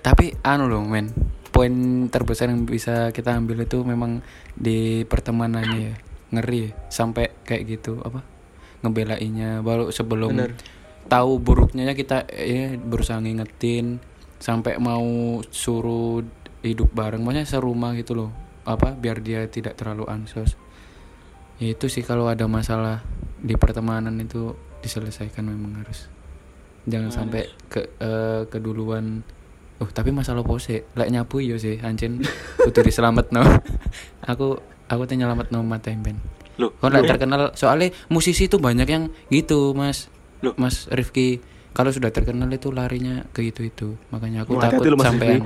tapi 0.02 0.32
anu 0.40 0.72
loh 0.72 0.84
men. 0.84 1.12
Poin 1.52 1.74
terbesar 2.08 2.54
yang 2.54 2.64
bisa 2.64 3.12
kita 3.12 3.34
ambil 3.34 3.66
itu 3.66 3.84
memang 3.84 4.24
di 4.56 5.04
pertemanannya 5.04 5.80
ya. 5.92 5.94
Ngeri 6.32 6.60
ya. 6.64 6.70
Sampai 6.88 7.36
kayak 7.44 7.64
gitu 7.68 8.00
apa 8.04 8.37
ngebelainya. 8.84 9.62
Baru 9.66 9.90
sebelum 9.90 10.36
Bener. 10.38 10.54
tahu 11.08 11.40
buruknya 11.40 11.94
kita 11.96 12.28
ya 12.30 12.76
berusaha 12.78 13.22
ngingetin 13.22 14.02
sampai 14.38 14.78
mau 14.78 15.40
suruh 15.50 16.22
hidup 16.62 16.94
bareng. 16.94 17.22
Maksudnya 17.24 17.48
serumah 17.48 17.96
gitu 17.98 18.14
loh. 18.14 18.32
Apa 18.68 18.94
biar 18.94 19.24
dia 19.24 19.48
tidak 19.48 19.80
terlalu 19.80 20.04
ansos 20.12 20.60
ya 21.58 21.74
itu 21.74 21.90
sih 21.90 22.06
kalau 22.06 22.30
ada 22.30 22.46
masalah 22.46 23.02
di 23.42 23.58
pertemanan 23.58 24.14
itu 24.22 24.54
diselesaikan 24.82 25.46
memang 25.46 25.82
harus. 25.82 26.10
Jangan 26.88 27.12
sampai 27.12 27.50
ke 27.68 27.82
eh, 28.00 28.42
keduluan. 28.48 29.26
Oh 29.78 29.90
tapi 29.94 30.10
masalah 30.10 30.42
pose 30.42 30.90
lek 30.98 31.10
nyapu 31.14 31.38
yo 31.38 31.62
sih 31.62 31.78
ancen 31.86 32.26
kudu 32.66 32.82
diselamet 32.82 33.30
no 33.30 33.46
aku 34.32 34.58
aku 34.90 35.02
teh 35.06 35.14
nyelamet 35.14 35.54
no 35.54 35.62
mata 35.62 35.94
ben 35.94 36.18
Loh, 36.58 36.74
lek 36.74 37.06
loh. 37.06 37.06
terkenal 37.06 37.42
soalnya 37.54 37.94
musisi 38.10 38.50
itu 38.50 38.58
banyak 38.58 38.88
yang 38.90 39.04
gitu 39.30 39.78
mas 39.78 40.10
Loh. 40.42 40.54
mas 40.58 40.90
Rifki 40.90 41.42
kalau 41.78 41.94
sudah 41.94 42.10
terkenal 42.10 42.50
itu 42.50 42.74
larinya 42.74 43.22
ke 43.30 43.46
itu 43.46 43.70
itu 43.70 43.94
makanya 44.10 44.42
aku 44.42 44.58
hati-hati 44.58 44.74
takut 44.74 44.86
loh, 44.90 44.98
Rifki. 44.98 45.38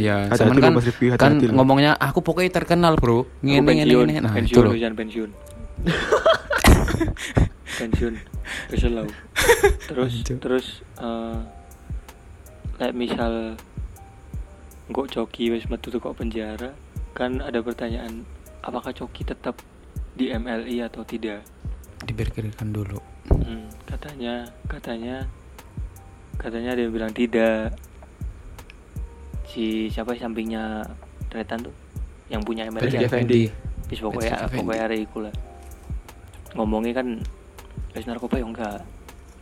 iya 0.00 0.16
cuman 0.32 0.54
loh, 0.56 0.62
kan 0.64 0.72
Mas 0.72 0.86
Rifki, 0.88 1.06
kan 1.12 1.16
hati-hati 1.20 1.46
loh. 1.52 1.54
ngomongnya 1.60 1.92
aku 2.00 2.24
pokoknya 2.24 2.50
terkenal 2.56 2.96
bro 2.96 3.28
ngene 3.44 3.60
ngene 3.60 3.92
pensiun, 3.92 4.06
ngene 4.08 4.20
nah 4.24 4.32
itu 4.32 4.38
pensiun, 4.40 4.64
loh 4.64 4.72
lu 4.72 4.80
jangan 4.80 4.96
pensiun. 4.96 5.30
pensiun, 7.80 8.14
kesel 8.70 8.94
aku. 9.02 9.12
Terus, 9.90 10.12
terus, 10.40 10.66
eh 11.02 11.38
kayak 12.78 12.94
misal, 12.94 13.58
kok 14.90 15.08
Coki 15.10 15.50
wis 15.54 15.66
metu 15.66 15.90
kok 15.94 16.16
penjara, 16.16 16.74
kan 17.14 17.42
ada 17.42 17.60
pertanyaan, 17.62 18.26
apakah 18.62 18.94
Coki 18.94 19.26
tetap 19.26 19.58
di 20.14 20.30
MLI 20.30 20.86
atau 20.86 21.02
tidak? 21.02 21.42
dipikirkan 22.04 22.68
dulu 22.68 23.00
Hmm, 23.24 23.64
katanya, 23.88 24.44
katanya, 24.68 25.24
katanya 26.36 26.76
dia 26.76 26.92
bilang 26.92 27.08
tidak. 27.08 27.72
Si 29.48 29.88
siapa 29.88 30.12
sampingnya 30.12 30.84
Tretan 31.32 31.64
tuh, 31.64 31.72
yang 32.28 32.44
punya 32.44 32.68
MLI. 32.68 32.84
Kan? 32.84 33.00
Effendi. 33.00 33.48
Wis 33.88 34.00
pokoknya 34.00 34.44
pokoknya 34.48 34.82
hari 34.84 35.08
iku 35.08 35.24
lah. 35.24 35.34
ngomongnya 36.54 36.94
kan 36.94 37.18
wis 37.92 38.06
narkoba 38.06 38.38
ya 38.38 38.46
enggak 38.46 38.78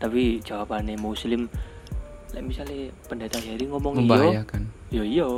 tapi 0.01 0.41
jawabannya 0.41 0.97
muslim 0.97 1.45
lek 2.33 2.41
misalnya 2.41 2.89
pendeta 3.05 3.37
Heri 3.37 3.69
ngomong 3.69 4.01
iya 4.01 4.41
ya 4.89 5.03
iya 5.05 5.29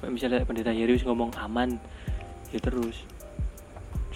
Lek 0.00 0.08
misalnya 0.08 0.40
pendeta 0.48 0.72
Heri 0.72 0.96
wis 0.96 1.04
ngomong 1.04 1.28
aman 1.36 1.76
ya 2.48 2.58
terus 2.64 3.04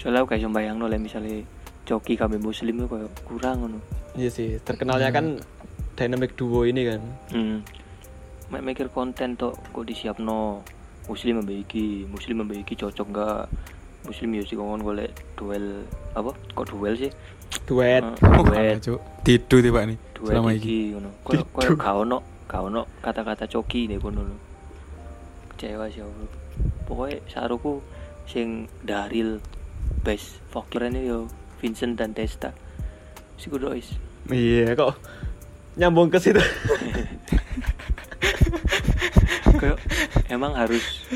soalnya 0.02 0.26
aku 0.26 0.34
kayak 0.34 0.50
bayang 0.50 0.82
lek 0.82 0.98
misalnya 0.98 1.46
coki 1.86 2.18
kami 2.18 2.42
muslim 2.42 2.82
itu 2.82 2.90
kayak 2.90 3.10
kurang 3.22 3.56
ngono. 3.62 3.78
Iya 4.18 4.30
sih, 4.34 4.58
terkenalnya 4.58 5.14
kan 5.14 5.38
dynamic 5.94 6.34
duo 6.34 6.66
ini 6.66 6.90
kan. 6.90 7.00
hmm. 7.30 7.58
Mek 8.50 8.62
mikir 8.66 8.90
konten 8.90 9.38
tuh 9.38 9.54
kok 9.54 9.86
disiapno? 9.86 10.66
Muslim 11.06 11.42
membaiki 11.42 12.06
muslim 12.06 12.46
membaiki 12.46 12.78
cocok 12.78 13.06
enggak 13.10 13.50
muslim 14.06 14.38
ya 14.38 14.42
sih 14.46 14.54
ngomong 14.54 14.82
golek 14.82 15.10
duel 15.38 15.86
apa? 16.14 16.30
Kok 16.54 16.66
duel 16.74 16.94
sih? 16.98 17.10
Duet. 17.66 18.02
Oh, 18.22 18.42
duet. 18.46 18.78
Cuk. 18.82 18.98
Tidu 19.22 19.62
tiba 19.62 19.86
nih 19.86 19.98
duet 20.18 20.34
selama 20.34 20.50
ini 20.54 20.58
iki. 20.62 20.78
ngono. 20.94 21.10
Gak 21.78 21.94
ono 21.94 22.18
gak 22.46 22.62
ono 22.62 22.82
kata-kata 23.02 23.46
coki 23.50 23.90
nih 23.90 23.98
kono 23.98 24.22
kecewa 25.54 25.86
sih 25.90 26.02
aku. 26.02 26.26
Pokoknya 26.86 27.18
saruku 27.30 27.82
sing 28.26 28.70
Daril 28.86 29.42
best 30.02 30.42
ini 30.78 31.06
yo 31.06 31.30
Vincent 31.62 31.94
dan 31.94 32.12
Testa. 32.12 32.50
Si 33.38 33.46
kudois 33.50 33.94
Iya, 34.30 34.74
kok 34.78 34.98
nyambung 35.78 36.10
ke 36.12 36.18
situ. 36.18 36.38
kayak 39.62 39.78
emang 40.26 40.58
harus 40.58 41.06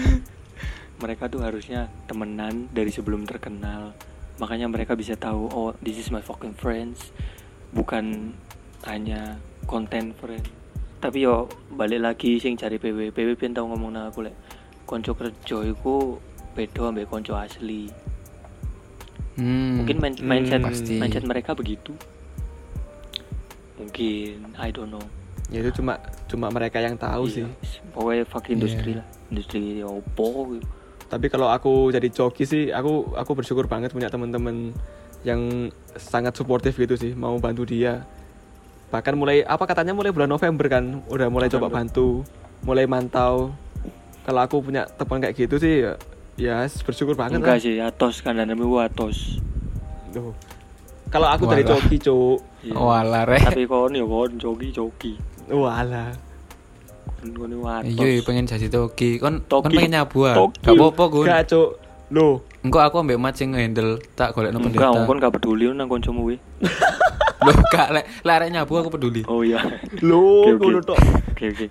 mereka 1.02 1.26
tuh 1.26 1.42
harusnya 1.42 1.90
temenan 2.06 2.70
dari 2.70 2.94
sebelum 2.94 3.26
terkenal. 3.26 3.94
Makanya 4.38 4.70
mereka 4.70 4.94
bisa 4.94 5.18
tahu 5.18 5.50
oh 5.50 5.74
this 5.82 5.98
is 5.98 6.14
my 6.14 6.22
fucking 6.22 6.54
friends. 6.54 7.10
Bukan 7.74 8.34
hanya 8.86 9.38
konten 9.66 10.14
friend 10.14 10.46
tapi 10.96 11.28
yo 11.28 11.46
balik 11.76 12.00
lagi 12.00 12.40
sing 12.40 12.56
cari 12.56 12.80
PW 12.80 13.12
PW 13.12 13.36
pengen 13.36 13.60
tau 13.60 13.68
ngomong 13.68 13.94
nang 13.94 14.08
aku 14.08 14.26
lek. 14.26 14.36
Konco 14.88 15.12
kerja 15.12 15.62
iku 15.66 16.16
beda 16.56 16.88
ambek 16.88 17.10
konco 17.10 17.36
asli 17.36 18.05
Hmm, 19.36 19.84
mungkin 19.84 19.96
main- 20.00 20.16
Hmm, 20.16 20.26
mindset 20.26 20.60
pasti. 20.60 20.96
mindset 20.96 21.24
mereka 21.24 21.52
begitu 21.52 21.92
mungkin 23.76 24.56
I 24.56 24.72
don't 24.72 24.88
know 24.88 25.04
ya 25.46 25.62
itu 25.62 25.78
cuma 25.78 26.00
cuma 26.26 26.50
mereka 26.50 26.82
yang 26.82 26.98
tahu 26.98 27.30
sih. 27.30 27.46
Iya, 27.46 27.54
pokoknya 27.94 28.24
fuck 28.26 28.50
industri 28.50 28.96
Iya. 28.96 28.98
lah 28.98 29.06
industri 29.30 29.60
opo 29.78 30.26
gitu. 30.50 30.66
Tapi 31.06 31.26
kalau 31.30 31.46
aku 31.46 31.94
jadi 31.94 32.10
joki 32.10 32.42
sih, 32.42 32.74
aku 32.74 33.14
aku 33.14 33.30
bersyukur 33.38 33.70
banget 33.70 33.94
punya 33.94 34.10
teman-teman 34.10 34.74
yang 35.22 35.70
sangat 35.94 36.34
suportif 36.34 36.74
gitu 36.74 36.98
sih, 36.98 37.14
mau 37.14 37.38
bantu 37.38 37.62
dia. 37.62 38.02
Bahkan 38.90 39.14
mulai 39.14 39.46
apa 39.46 39.70
katanya 39.70 39.94
mulai 39.94 40.10
bulan 40.10 40.26
November 40.26 40.66
kan, 40.66 40.98
udah 41.06 41.30
mulai 41.30 41.46
coba 41.46 41.70
November. 41.70 41.78
bantu, 41.78 42.08
mulai 42.66 42.90
mantau. 42.90 43.54
Kalau 44.26 44.40
aku 44.42 44.58
punya 44.58 44.82
teman 44.90 45.22
kayak 45.22 45.38
gitu 45.38 45.62
sih, 45.62 45.86
ya, 46.36 46.64
ya 46.64 46.68
bersyukur 46.84 47.16
banget 47.16 47.40
enggak 47.40 47.58
lah. 47.58 47.64
sih 47.64 47.74
atos 47.80 48.20
kan 48.20 48.36
dan 48.36 48.48
namanya 48.48 48.88
atos 48.88 49.40
Duh. 50.12 50.32
Kalau 51.06 51.28
aku 51.28 51.46
dari 51.46 51.62
Walah. 51.62 51.78
joki, 51.78 51.96
cuk. 52.02 52.38
Iya. 52.66 52.74
Walah, 52.74 53.22
Rek. 53.28 53.42
tapi 53.46 53.62
kon 53.64 53.94
ya 53.94 54.02
kon 54.02 54.32
joki 54.40 54.68
joki 54.72 55.12
Walah. 55.46 56.10
kon 57.22 57.30
kon 57.30 57.50
Iya, 57.84 58.06
iya, 58.18 58.20
pengen 58.24 58.48
jadi 58.48 58.66
toki. 58.66 59.22
Kon 59.22 59.44
kon 59.46 59.62
Toki. 59.68 59.76
pengen 59.76 59.92
nyabu 59.94 60.26
ah. 60.26 60.34
Toki. 60.34 60.58
Gak 60.62 60.74
apa-apa, 60.74 61.04
Gun. 61.06 61.26
Gak, 61.28 61.42
cuk. 61.46 61.70
Loh, 62.06 62.38
Engko 62.62 62.78
aku 62.78 63.02
ambek 63.02 63.18
Mat 63.18 63.34
sing 63.34 63.50
handle 63.50 63.98
tak 64.14 64.30
golekno 64.30 64.62
enggak 64.62 64.78
pendeta. 64.78 65.06
kon 65.06 65.18
gak 65.18 65.32
peduli 65.34 65.66
nang 65.74 65.90
koncomu 65.90 66.22
we 66.22 66.38
Loh, 67.46 67.56
gak 67.66 67.90
lek 67.90 68.06
lek 68.22 68.34
arek 68.38 68.50
nyabu 68.54 68.78
aku 68.78 68.90
peduli. 68.94 69.26
oh 69.26 69.42
iya 69.42 69.58
oke. 69.58 70.54
ngono 70.54 70.78
tok. 70.82 70.98
oke 71.34 71.44
oke 71.50 71.66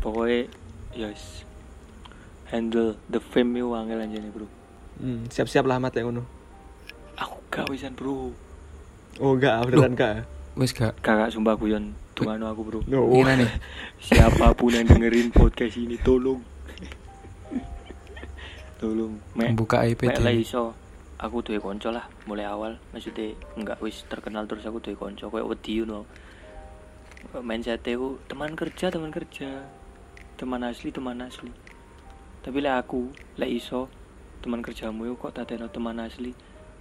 pokoknya 0.00 0.48
yes 0.96 1.44
handle 2.50 2.98
the 3.06 3.22
fame 3.22 3.54
itu 3.54 3.70
angel 3.70 4.02
aja 4.02 4.18
nih 4.18 4.30
bro. 4.34 4.46
Hmm, 5.00 5.30
siap-siap 5.30 5.64
lah 5.64 5.78
mat 5.78 5.94
ya 5.94 6.04
ngono. 6.04 6.26
aku 7.14 7.38
gak 7.48 7.70
wisan 7.70 7.94
bro. 7.94 8.34
Oh 9.22 9.38
enggak, 9.38 9.70
beneran 9.70 9.94
enggak. 9.94 10.14
Wis 10.58 10.74
gak. 10.74 10.98
kakak 10.98 11.30
sumpah 11.30 11.54
guyon 11.54 11.94
Tunggu 12.12 12.42
aku 12.42 12.62
bro. 12.66 12.80
No. 12.90 13.06
Gimana 13.06 13.46
nih? 13.46 13.50
siapa 14.12 14.52
pun 14.52 14.74
yang 14.74 14.84
dengerin 14.84 15.32
podcast 15.32 15.78
ini 15.78 15.96
tolong. 16.02 16.40
Tolong 18.82 19.14
mek. 19.38 19.54
Membuka 19.54 19.86
IP 19.86 20.10
mek 20.10 20.20
lah 20.20 20.34
iso. 20.34 20.74
Aku 21.20 21.44
duwe 21.44 21.60
konco 21.60 21.92
lah 21.92 22.08
mulai 22.24 22.48
awal. 22.48 22.80
Maksudnya 22.92 23.36
enggak 23.56 23.78
wis 23.80 24.04
terkenal 24.08 24.48
terus 24.48 24.66
aku 24.66 24.82
duwe 24.82 24.96
konco 24.98 25.30
kayak 25.30 25.48
wedi 25.48 25.80
you 25.80 25.86
know. 25.88 26.04
Mindset 27.36 27.84
ku 27.84 28.16
teman 28.26 28.56
kerja 28.56 28.88
teman 28.88 29.12
kerja. 29.12 29.68
Teman 30.40 30.64
asli 30.64 30.88
teman 30.88 31.20
asli 31.20 31.52
tapi 32.40 32.58
lah 32.64 32.80
aku 32.80 33.12
lah 33.36 33.48
iso 33.48 33.88
teman 34.40 34.64
kerjamu 34.64 35.04
yuk 35.08 35.20
kok 35.20 35.36
tateno 35.36 35.68
teman 35.68 36.00
asli. 36.00 36.32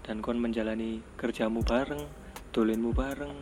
Dan 0.03 0.23
kon 0.23 0.41
menjalani 0.41 1.03
kerjamu 1.19 1.61
bareng 1.61 2.01
dolenmu 2.55 2.95
bareng 2.95 3.35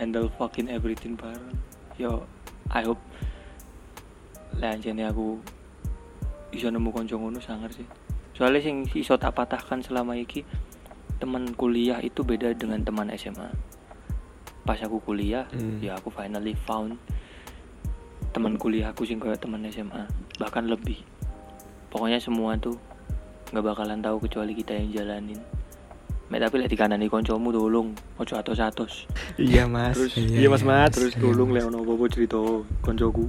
handle 0.00 0.32
fucking 0.34 0.66
everything 0.72 1.14
bareng. 1.14 1.54
Yo 2.00 2.26
I 2.72 2.82
hope 2.82 3.00
lah 4.58 4.74
anjene 4.74 5.06
aku 5.06 5.38
iso 6.50 6.72
nemu 6.72 6.90
konco 6.90 7.14
ngono 7.20 7.38
sangar 7.38 7.70
sih. 7.70 7.86
Soalnya 8.34 8.64
sing 8.64 8.88
iso 8.96 9.14
tak 9.20 9.36
patahkan 9.36 9.84
selama 9.84 10.16
iki 10.16 10.42
teman 11.20 11.52
kuliah 11.52 12.00
itu 12.00 12.24
beda 12.24 12.56
dengan 12.56 12.80
teman 12.80 13.12
SMA 13.12 13.52
pas 14.64 14.80
aku 14.80 15.00
kuliah 15.04 15.44
Hmm. 15.52 15.80
ya 15.82 15.96
aku 16.00 16.08
finally 16.08 16.56
found 16.56 16.96
teman 18.30 18.54
kuliah 18.54 18.94
aku 18.94 19.02
sing 19.02 19.18
kayak 19.18 19.42
teman 19.42 19.66
SMA 19.68 20.06
bahkan 20.38 20.66
lebih. 20.66 21.02
Pokoknya 21.90 22.22
semua 22.22 22.54
tuh 22.56 22.78
nggak 23.50 23.64
bakalan 23.66 23.98
tahu 23.98 24.22
kecuali 24.22 24.54
kita 24.54 24.78
yang 24.78 24.88
jalanin. 24.94 25.40
Mek 26.30 26.46
tapi 26.46 26.62
lek 26.62 26.70
dikanani 26.70 27.10
koncomu 27.10 27.50
tolong. 27.50 27.90
Ojo 28.22 28.38
atos-atos. 28.38 29.10
Iya, 29.34 29.66
Mas. 29.66 29.98
Terus- 29.98 30.14
iya, 30.14 30.46
Mas 30.46 30.62
Mat. 30.62 30.94
terus 30.94 31.18
Iya, 31.18 31.26
tolong 31.26 31.50
Mas. 31.50 31.58
lek 31.58 31.64
ono 31.74 31.78
apa 31.82 32.06
cerita 32.06 32.38
koncoku. 32.86 33.26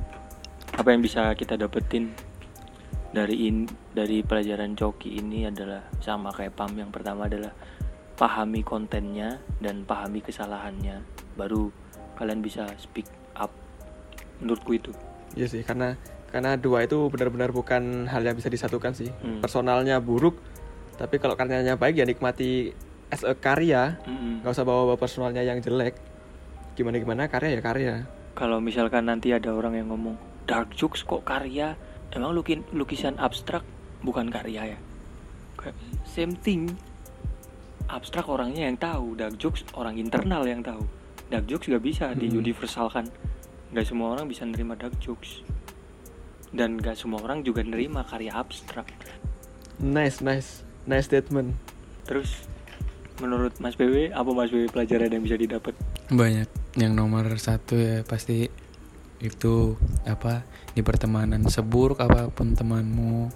Apa 0.78 0.94
yang 0.94 1.02
bisa 1.02 1.34
kita 1.34 1.58
dapetin 1.58 2.14
dari 3.10 3.50
in 3.50 3.66
dari 3.98 4.22
pelajaran 4.22 4.78
coki 4.78 5.18
ini 5.18 5.50
adalah 5.50 5.82
sama 5.98 6.30
kayak 6.30 6.54
pam. 6.54 6.78
Yang 6.78 6.94
pertama 6.94 7.26
adalah 7.26 7.58
pahami 8.22 8.62
kontennya 8.62 9.42
dan 9.58 9.82
pahami 9.82 10.22
kesalahannya. 10.22 11.02
Baru 11.34 11.74
kalian 12.22 12.46
bisa 12.46 12.70
speak 12.78 13.10
menurutku 14.42 14.74
itu 14.74 14.92
Iya 15.32 15.48
sih, 15.48 15.64
karena 15.64 15.96
karena 16.28 16.60
dua 16.60 16.84
itu 16.84 17.08
benar-benar 17.08 17.52
bukan 17.52 18.04
hal 18.06 18.20
yang 18.20 18.36
bisa 18.36 18.48
disatukan 18.48 18.92
sih. 18.92 19.08
Hmm. 19.24 19.40
Personalnya 19.40 20.00
buruk, 20.00 20.36
tapi 20.96 21.16
kalau 21.18 21.36
karyanya 21.36 21.76
baik 21.76 21.96
ya 21.96 22.04
nikmati 22.04 22.76
as 23.08 23.24
a 23.24 23.32
karya, 23.32 23.96
Mm-mm. 24.04 24.44
nggak 24.44 24.52
usah 24.52 24.64
bawa-bawa 24.64 24.96
personalnya 24.96 25.40
yang 25.40 25.60
jelek. 25.60 25.96
Gimana 26.74 27.00
gimana 27.00 27.28
karya 27.28 27.56
ya 27.56 27.62
karya. 27.62 27.94
kalau 28.32 28.60
misalkan 28.60 29.06
nanti 29.06 29.32
ada 29.32 29.52
orang 29.52 29.76
yang 29.76 29.88
ngomong 29.88 30.16
dark 30.48 30.72
jokes 30.72 31.04
kok 31.04 31.24
karya 31.24 31.76
emang 32.12 32.32
lukin 32.32 32.64
lukisan 32.72 33.16
abstrak 33.16 33.64
bukan 34.00 34.28
karya 34.28 34.76
ya 34.76 34.80
Kayak 35.56 35.76
same 36.04 36.36
thing 36.36 36.72
abstrak 37.88 38.28
orangnya 38.28 38.68
yang 38.68 38.80
tahu 38.80 39.16
dark 39.16 39.36
jokes 39.36 39.68
orang 39.76 40.00
internal 40.00 40.48
yang 40.48 40.64
tahu 40.64 40.88
dark 41.28 41.44
jokes 41.46 41.68
gak 41.68 41.84
bisa 41.84 42.06
Hmm. 42.12 42.20
diuniversalkan 42.20 43.12
nggak 43.72 43.86
semua 43.86 44.08
orang 44.12 44.26
bisa 44.26 44.44
nerima 44.44 44.74
dark 44.74 44.96
jokes 44.98 45.42
dan 46.52 46.76
gak 46.76 46.94
semua 46.94 47.20
orang 47.20 47.42
juga 47.42 47.62
nerima 47.62 48.04
karya 48.04 48.34
abstrak 48.34 48.88
Nice, 49.78 50.20
nice, 50.20 50.62
nice 50.84 51.06
statement. 51.06 51.56
terus 52.04 52.44
menurut 53.18 53.56
Mas 53.58 53.74
PW 53.74 54.12
apa 54.12 54.30
Mas 54.30 54.50
PW 54.50 54.68
pelajaran 54.68 55.08
yang 55.08 55.22
bisa 55.22 55.34
didapat 55.36 55.72
Banyak. 56.08 56.50
Yang 56.74 56.92
nomor 56.92 57.24
satu 57.36 57.74
ya 57.74 58.02
pasti 58.02 58.52
itu 59.18 59.78
apa 60.04 60.44
di 60.70 60.82
pertemanan 60.82 61.46
seburuk 61.46 62.00
apa 62.00 62.28
pun 62.28 62.52
temanmu 62.52 63.30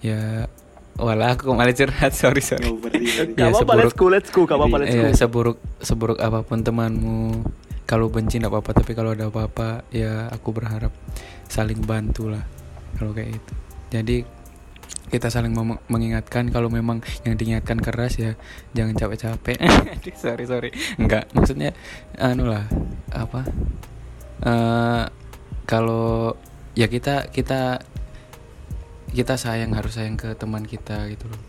ya 0.00 0.48
walah 0.96 1.32
aku 1.32 1.52
malah 1.52 1.70
curhat 1.70 2.10
sorry 2.18 2.40
sorry 2.40 2.64
Nggak 2.64 2.80
berarti 2.82 3.04
berarti. 3.06 3.32
Gak 3.32 3.38
Ya, 3.38 3.52
seburuk- 3.52 3.78
let's 3.78 3.94
go, 3.94 4.06
let's 4.08 4.30
go, 4.30 4.40
gak 4.42 4.56
apa-apa, 4.56 4.76
let's 4.80 4.90
go. 4.90 5.00
ya 5.00 5.10
seburuk 5.12 5.58
seburuk 5.78 6.18
apa 6.18 6.40
pun 6.40 6.58
temanmu 6.60 7.44
kalau 7.86 8.10
benci 8.10 8.42
nggak 8.42 8.50
apa-apa 8.50 8.70
tapi 8.82 8.92
kalau 8.92 9.14
ada 9.14 9.30
apa-apa 9.30 9.86
ya 9.94 10.26
aku 10.28 10.50
berharap 10.50 10.90
saling 11.46 11.80
bantu 11.86 12.28
lah 12.28 12.42
kalau 12.98 13.14
kayak 13.14 13.38
itu 13.38 13.54
jadi 13.88 14.16
kita 15.06 15.30
saling 15.30 15.54
mengingatkan 15.86 16.50
kalau 16.50 16.66
memang 16.66 16.98
yang 17.22 17.38
diingatkan 17.38 17.78
keras 17.78 18.18
ya 18.18 18.34
jangan 18.74 18.98
capek-capek. 18.98 19.58
Sorry 20.22 20.44
sorry. 20.50 20.70
Enggak 20.98 21.30
maksudnya 21.30 21.70
anu 22.18 22.50
lah 22.50 22.66
apa 23.14 23.46
eh 24.42 25.04
kalau 25.66 26.34
ya 26.74 26.90
kita 26.90 27.30
kita 27.30 27.80
kita 29.14 29.34
sayang 29.38 29.72
harus 29.78 29.94
sayang 29.94 30.18
ke 30.18 30.34
teman 30.34 30.66
kita 30.66 31.06
gitu 31.14 31.30
loh. 31.30 31.42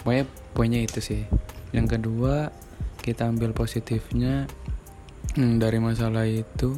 Pokoknya 0.00 0.24
poinnya 0.54 0.80
itu 0.80 1.02
sih. 1.02 1.26
Yang 1.74 1.98
kedua 1.98 2.54
kita 3.02 3.26
ambil 3.26 3.50
positifnya 3.50 4.46
hmm, 5.34 5.54
dari 5.56 5.78
masalah 5.78 6.24
itu 6.24 6.76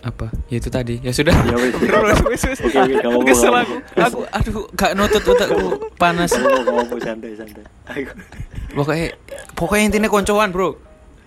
apa 0.00 0.32
ya 0.48 0.56
itu 0.56 0.72
tadi 0.72 0.96
ya 0.98 1.12
sudah 1.12 1.36
Ya 1.44 1.56
wes. 1.60 1.76
Wes, 1.76 2.40
wes, 2.40 2.42
wes. 2.42 2.58
Oke, 2.64 2.78
oke, 2.78 2.94
kamu 2.98 3.20
kesel 3.22 3.52
aku 3.52 3.74
aku 3.94 4.18
aduh 4.26 4.54
gak 4.72 4.92
nutut 4.94 5.20
otakku 5.22 5.66
panas 5.94 6.32
Kamu 6.32 6.96
santai 6.98 7.36
santai. 7.36 7.64
Pokoknya 8.70 9.12
pokoknya 9.52 9.84
intinya 9.86 10.08
koncoan 10.08 10.48
bro 10.50 10.72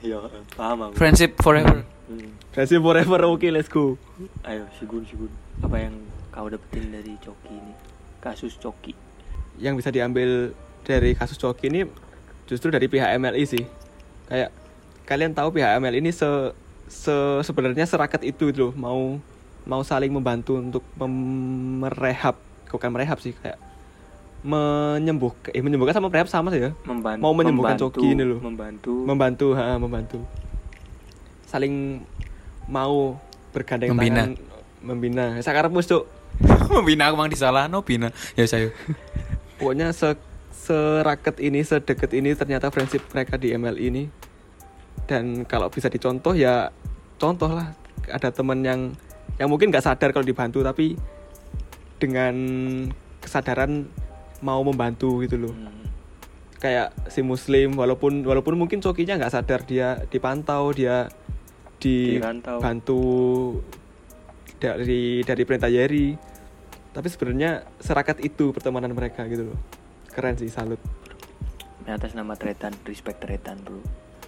Iya, 0.01 0.19
paham 0.53 0.89
aku. 0.89 0.93
friendship 0.95 1.37
forever 1.37 1.85
Hmm. 2.03 2.35
Friendship 2.51 2.81
forever 2.81 3.19
oke 3.23 3.47
let's 3.47 3.67
go 3.67 3.95
Ayo, 4.43 4.67
Sigun, 4.75 5.07
Sigun. 5.07 5.31
Apa 5.61 5.79
yang 5.79 5.95
kau 6.29 6.51
dapetin 6.51 6.91
dari 6.91 7.15
Coki 7.15 7.47
ini? 7.49 7.73
Kasus 8.19 8.57
Coki. 8.57 8.91
yang 9.55 9.77
bisa 9.77 9.87
diambil 9.87 10.51
dari 10.81 11.13
kasus 11.13 11.37
Coki 11.37 11.69
ini 11.69 11.85
justru 12.43 12.67
dari 12.67 12.89
pihak 12.89 13.15
MLI 13.15 13.45
sih 13.45 13.63
kayak 14.25 14.49
kalian 15.03 15.31
tahu 15.31 15.51
pihak 15.53 15.77
MLI 15.77 15.99
ini 15.99 16.11
se, 16.11 16.25
se- 16.87 17.41
sebenarnya 17.41 17.83
serakat 17.83 18.23
itu 18.23 18.49
gitu 18.49 18.69
loh 18.69 18.73
mau 18.73 19.01
mau 19.63 19.81
saling 19.81 20.11
membantu 20.11 20.55
untuk 20.55 20.83
mem- 20.95 21.83
merehab 21.83 22.35
bukan 22.67 22.89
merehab 22.89 23.19
sih 23.19 23.31
kayak 23.33 23.59
menyembuhkan 24.43 25.55
eh 25.55 25.63
menyembuhkan 25.63 25.95
sama 25.95 26.11
merehab 26.11 26.27
sama 26.27 26.51
sih 26.51 26.59
ya. 26.59 26.71
Membantu, 26.83 27.21
Mau 27.23 27.31
menyembuhkan 27.31 27.79
membantu, 27.79 27.95
Coki 27.95 28.07
ini 28.11 28.23
loh. 28.27 28.39
Membantu. 28.43 28.93
membantu 29.07 29.47
ha, 29.55 29.79
membantu. 29.79 30.19
Saling 31.47 32.03
mau 32.67 33.15
bergandeng 33.55 33.95
Membina. 33.95 34.27
tangan 34.27 34.31
membina. 34.83 35.25
Sekarang 35.39 35.71
cuk. 35.71 36.03
Bina 36.87 37.07
aku 37.07 37.15
mang 37.15 37.31
disalah 37.31 37.71
no 37.71 37.85
bina. 37.85 38.11
Ya 38.35 38.43
saya. 38.43 38.73
Pokoknya 39.55 39.95
se 39.95 40.17
seraket 40.51 41.39
ini 41.39 41.63
sedekat 41.63 42.11
ini 42.11 42.35
ternyata 42.35 42.67
friendship 42.67 43.03
mereka 43.11 43.35
di 43.35 43.51
ML 43.51 43.79
ini 43.79 44.07
dan 45.07 45.43
kalau 45.43 45.67
bisa 45.67 45.91
dicontoh 45.91 46.33
ya 46.35 46.71
contoh 47.19 47.51
lah. 47.51 47.75
Ada 48.03 48.35
teman 48.35 48.59
yang 48.63 48.91
yang 49.39 49.47
mungkin 49.47 49.71
nggak 49.71 49.83
sadar 49.83 50.11
kalau 50.11 50.27
dibantu 50.27 50.59
tapi 50.59 50.99
dengan 51.97 52.35
kesadaran 53.23 53.87
mau 54.43 54.59
membantu 54.61 55.23
gitu 55.23 55.39
loh. 55.39 55.55
Hmm. 55.55 55.81
kayak 56.63 57.11
si 57.11 57.19
muslim 57.19 57.75
walaupun 57.75 58.23
walaupun 58.23 58.55
mungkin 58.55 58.79
cokinya 58.79 59.19
nggak 59.19 59.35
sadar 59.35 59.67
dia 59.67 59.99
dipantau 60.07 60.71
dia 60.71 61.11
dibantu 61.75 63.03
dari 64.63 65.19
dari 65.27 65.43
perintah 65.43 65.67
Yeri. 65.67 66.15
Tapi 66.93 67.07
sebenarnya 67.09 67.67
serakat 67.81 68.23
itu 68.23 68.55
pertemanan 68.55 68.95
mereka 68.95 69.27
gitu 69.27 69.51
loh. 69.51 69.59
Keren 70.13 70.39
sih 70.39 70.47
salut. 70.47 70.79
Atas 71.83 72.15
nama 72.15 72.31
Tretan, 72.39 72.71
respect 72.87 73.19
Tretan, 73.19 73.59
bro. 73.59 73.83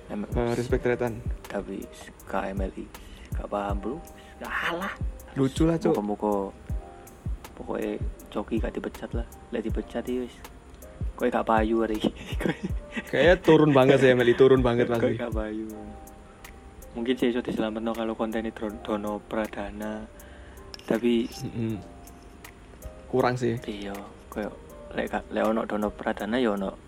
Eh, 0.06 0.54
respect 0.54 0.86
Tretan 0.86 1.18
Tapi 1.46 1.82
KMLI, 2.30 2.86
gak 3.34 3.50
paham, 3.50 3.76
bro. 3.82 3.96
Alah. 4.44 4.94
lucu 5.34 5.66
lah 5.68 5.76
cok 5.76 5.92
Muka-muka 5.92 6.34
pokoknya 7.56 8.00
Coki 8.30 8.60
gak 8.60 8.72
dipecat 8.72 9.10
lah. 9.16 9.26
Lek 9.50 9.64
dipecat 9.64 10.04
ya 10.06 10.24
wis. 10.24 10.36
Kowe 11.16 11.28
gak 11.28 11.44
payu 11.44 11.82
hari 11.82 11.98
ini. 11.98 12.12
kayaknya 13.10 13.36
turun 13.40 13.72
banget 13.72 13.98
sih 14.00 14.12
Emily 14.12 14.36
turun 14.36 14.60
banget 14.60 14.92
pasti 14.92 15.16
gak 15.16 15.32
payu. 15.32 15.68
Mungkin 16.96 17.16
sih 17.16 17.32
iso 17.32 17.40
diselametno 17.40 17.92
kalau 17.92 18.14
kontennya 18.14 18.52
Dron- 18.52 18.80
Dono 18.84 19.20
Pradana. 19.20 20.04
Tapi 20.86 21.26
Mm-mm. 21.26 21.76
kurang 23.10 23.36
sih 23.36 23.56
iya, 23.66 23.96
koyo 24.28 24.52
lek 24.94 25.10
lek 25.32 25.44
ono 25.44 25.64
Dono 25.66 25.90
Pradana 25.90 26.38
ya 26.38 26.54
ono 26.54 26.85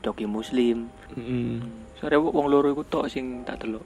Coki 0.00 0.24
Muslim. 0.24 0.86
Mm-mm. 1.12 1.58
Soalnya 1.94 2.20
wong 2.20 2.46
loro 2.46 2.68
iku 2.68 2.82
tok 2.82 3.06
sing 3.06 3.42
tak 3.42 3.60
delok. 3.60 3.82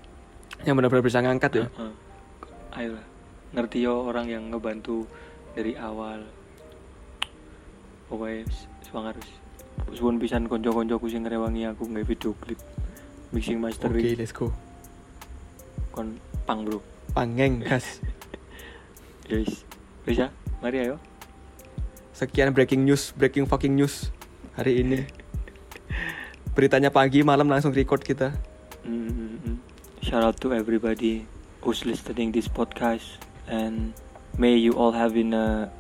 yang 0.63 0.77
benar-benar 0.77 1.03
bisa 1.03 1.19
ngangkat 1.19 1.51
ya 1.53 1.67
Heeh. 1.67 1.93
Ayolah, 2.73 3.03
ngerti 3.51 3.83
yo 3.83 4.07
orang 4.07 4.27
yang 4.27 4.47
ngebantu 4.49 5.03
dari 5.53 5.75
awal. 5.75 6.23
Pokoknya 8.07 8.47
s- 8.47 8.69
semangat 8.83 9.17
harus. 9.17 9.31
Suwun 9.91 10.17
pisan 10.17 10.47
konco-koncoku 10.47 11.07
sing 11.07 11.25
ngrewangi 11.25 11.67
aku 11.67 11.85
nggak 11.85 12.07
video 12.07 12.37
klip 12.39 12.61
mixing 13.33 13.59
oke 13.59 13.65
mastering 13.67 14.05
let's 14.15 14.29
go 14.31 14.53
kon 15.91 16.17
pang 16.45 16.63
bro. 16.63 16.79
pangeng 17.11 17.61
gas 17.65 18.05
Guys, 19.25 19.65
bisa? 20.05 20.29
Mari 20.61 20.85
ayo. 20.85 20.97
sekian 22.13 22.53
breaking 22.53 22.85
news 22.85 23.11
breaking 23.13 23.45
fucking 23.45 23.73
news 23.73 24.13
hari 24.53 24.85
ini 24.85 25.09
beritanya 26.53 26.93
pagi 26.93 27.25
malam 27.25 27.49
langsung 27.49 27.73
record 27.73 28.05
kita 28.05 28.33
Mm-mm. 28.83 29.63
Shout 30.03 30.27
out 30.27 30.37
to 30.43 30.51
everybody 30.51 31.23
who's 31.63 31.87
listening 31.87 32.35
this 32.35 32.51
podcast 32.51 33.23
and 33.47 33.95
may 34.35 34.59
you 34.59 34.75
all 34.75 34.91
having 34.91 35.31
a 35.31 35.71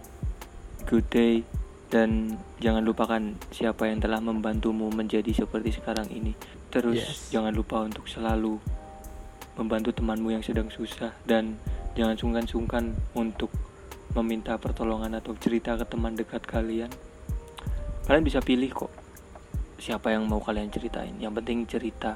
good 0.86 1.02
day 1.10 1.42
dan 1.90 2.38
jangan 2.62 2.86
lupakan 2.86 3.34
siapa 3.50 3.90
yang 3.90 3.98
telah 3.98 4.22
membantumu 4.22 4.88
menjadi 4.94 5.34
seperti 5.34 5.74
sekarang 5.74 6.06
ini. 6.14 6.38
Terus 6.70 7.02
Yes. 7.02 7.34
jangan 7.34 7.50
lupa 7.50 7.82
untuk 7.82 8.06
selalu 8.06 8.62
membantu 9.58 9.90
temanmu 9.90 10.38
yang 10.38 10.40
sedang 10.46 10.70
susah 10.70 11.10
dan 11.26 11.58
jangan 11.98 12.14
sungkan-sungkan 12.14 12.94
untuk 13.18 13.50
meminta 14.14 14.54
pertolongan 14.56 15.18
atau 15.18 15.34
cerita 15.36 15.74
ke 15.74 15.84
teman 15.84 16.14
dekat 16.14 16.46
kalian. 16.46 16.88
Kalian 18.06 18.22
bisa 18.22 18.38
pilih 18.38 18.70
kok 18.70 19.01
siapa 19.82 20.14
yang 20.14 20.30
mau 20.30 20.38
kalian 20.38 20.70
ceritain. 20.70 21.10
Yang 21.18 21.42
penting 21.42 21.58
cerita 21.66 22.14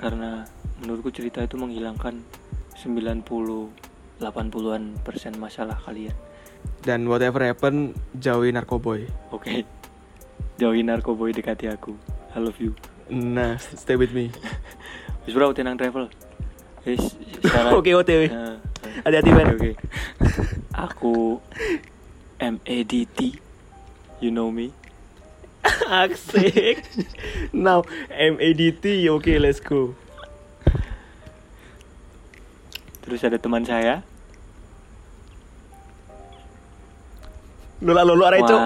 karena 0.00 0.48
menurutku 0.80 1.12
cerita 1.12 1.44
itu 1.44 1.60
menghilangkan 1.60 2.24
90 2.80 3.28
80-an 4.18 4.82
persen 5.04 5.36
masalah 5.36 5.76
kalian. 5.84 6.16
dan 6.80 7.04
whatever 7.04 7.44
happen 7.44 7.92
jauhi 8.16 8.48
narkoboy 8.48 9.04
Oke. 9.28 9.68
Jauhi 10.56 10.80
narkoboy 10.80 11.28
dekati 11.36 11.68
aku. 11.68 11.92
I 12.32 12.40
love 12.40 12.56
you. 12.56 12.72
nah 13.12 13.60
stay 13.60 14.00
with 14.00 14.16
me 14.16 14.32
Wis 15.28 15.36
bro 15.36 15.52
tenang 15.52 15.76
travel. 15.76 16.08
Wis. 16.84 17.16
Oke, 17.76 17.96
OTW. 17.96 18.28
Nah, 18.28 18.60
Hati-hati, 19.08 19.30
men. 19.32 19.56
Oke. 19.56 19.56
oke. 19.56 19.72
Aku 20.76 21.40
MADT. 22.36 23.40
You 24.20 24.28
know 24.28 24.52
me. 24.52 24.68
Asik 25.88 26.80
now 27.52 27.82
MADT 28.10 29.08
oke 29.10 29.32
let's 29.40 29.60
go 29.60 29.94
Terus 33.04 33.20
ada 33.20 33.36
teman 33.36 33.60
saya. 33.68 34.00
Lula 37.84 38.00
lulu 38.00 38.24
cok 38.24 38.60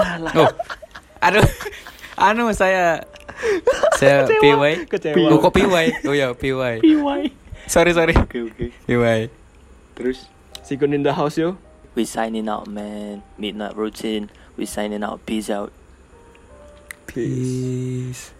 Walah. 0.00 0.32
oh 0.40 0.50
aduh 1.20 1.44
anu 2.16 2.48
saya 2.56 3.04
saya 4.00 4.24
PY 4.40 4.88
Kecewa. 4.88 5.28
oh 5.28 5.44
kok 5.44 5.52
PY 5.52 6.08
oh 6.08 6.16
ya 6.16 6.32
PY 6.32 6.80
PY 6.80 7.20
sorry 7.68 7.92
sorry 7.92 8.16
Oke 8.16 8.48
oke. 8.48 8.66
PY 8.88 9.28
Terus 9.92 10.24
Sikun 10.64 10.96
in 10.96 11.04
the 11.04 11.12
house 11.12 11.36
yo 11.36 11.60
we 11.92 12.08
signing 12.08 12.48
out 12.48 12.64
man. 12.64 13.20
Midnight 13.36 13.76
routine. 13.76 14.32
We 14.56 14.64
signing 14.64 15.04
out. 15.04 15.24
Peace 15.26 15.50
out. 15.52 15.72
Peace 17.14 18.32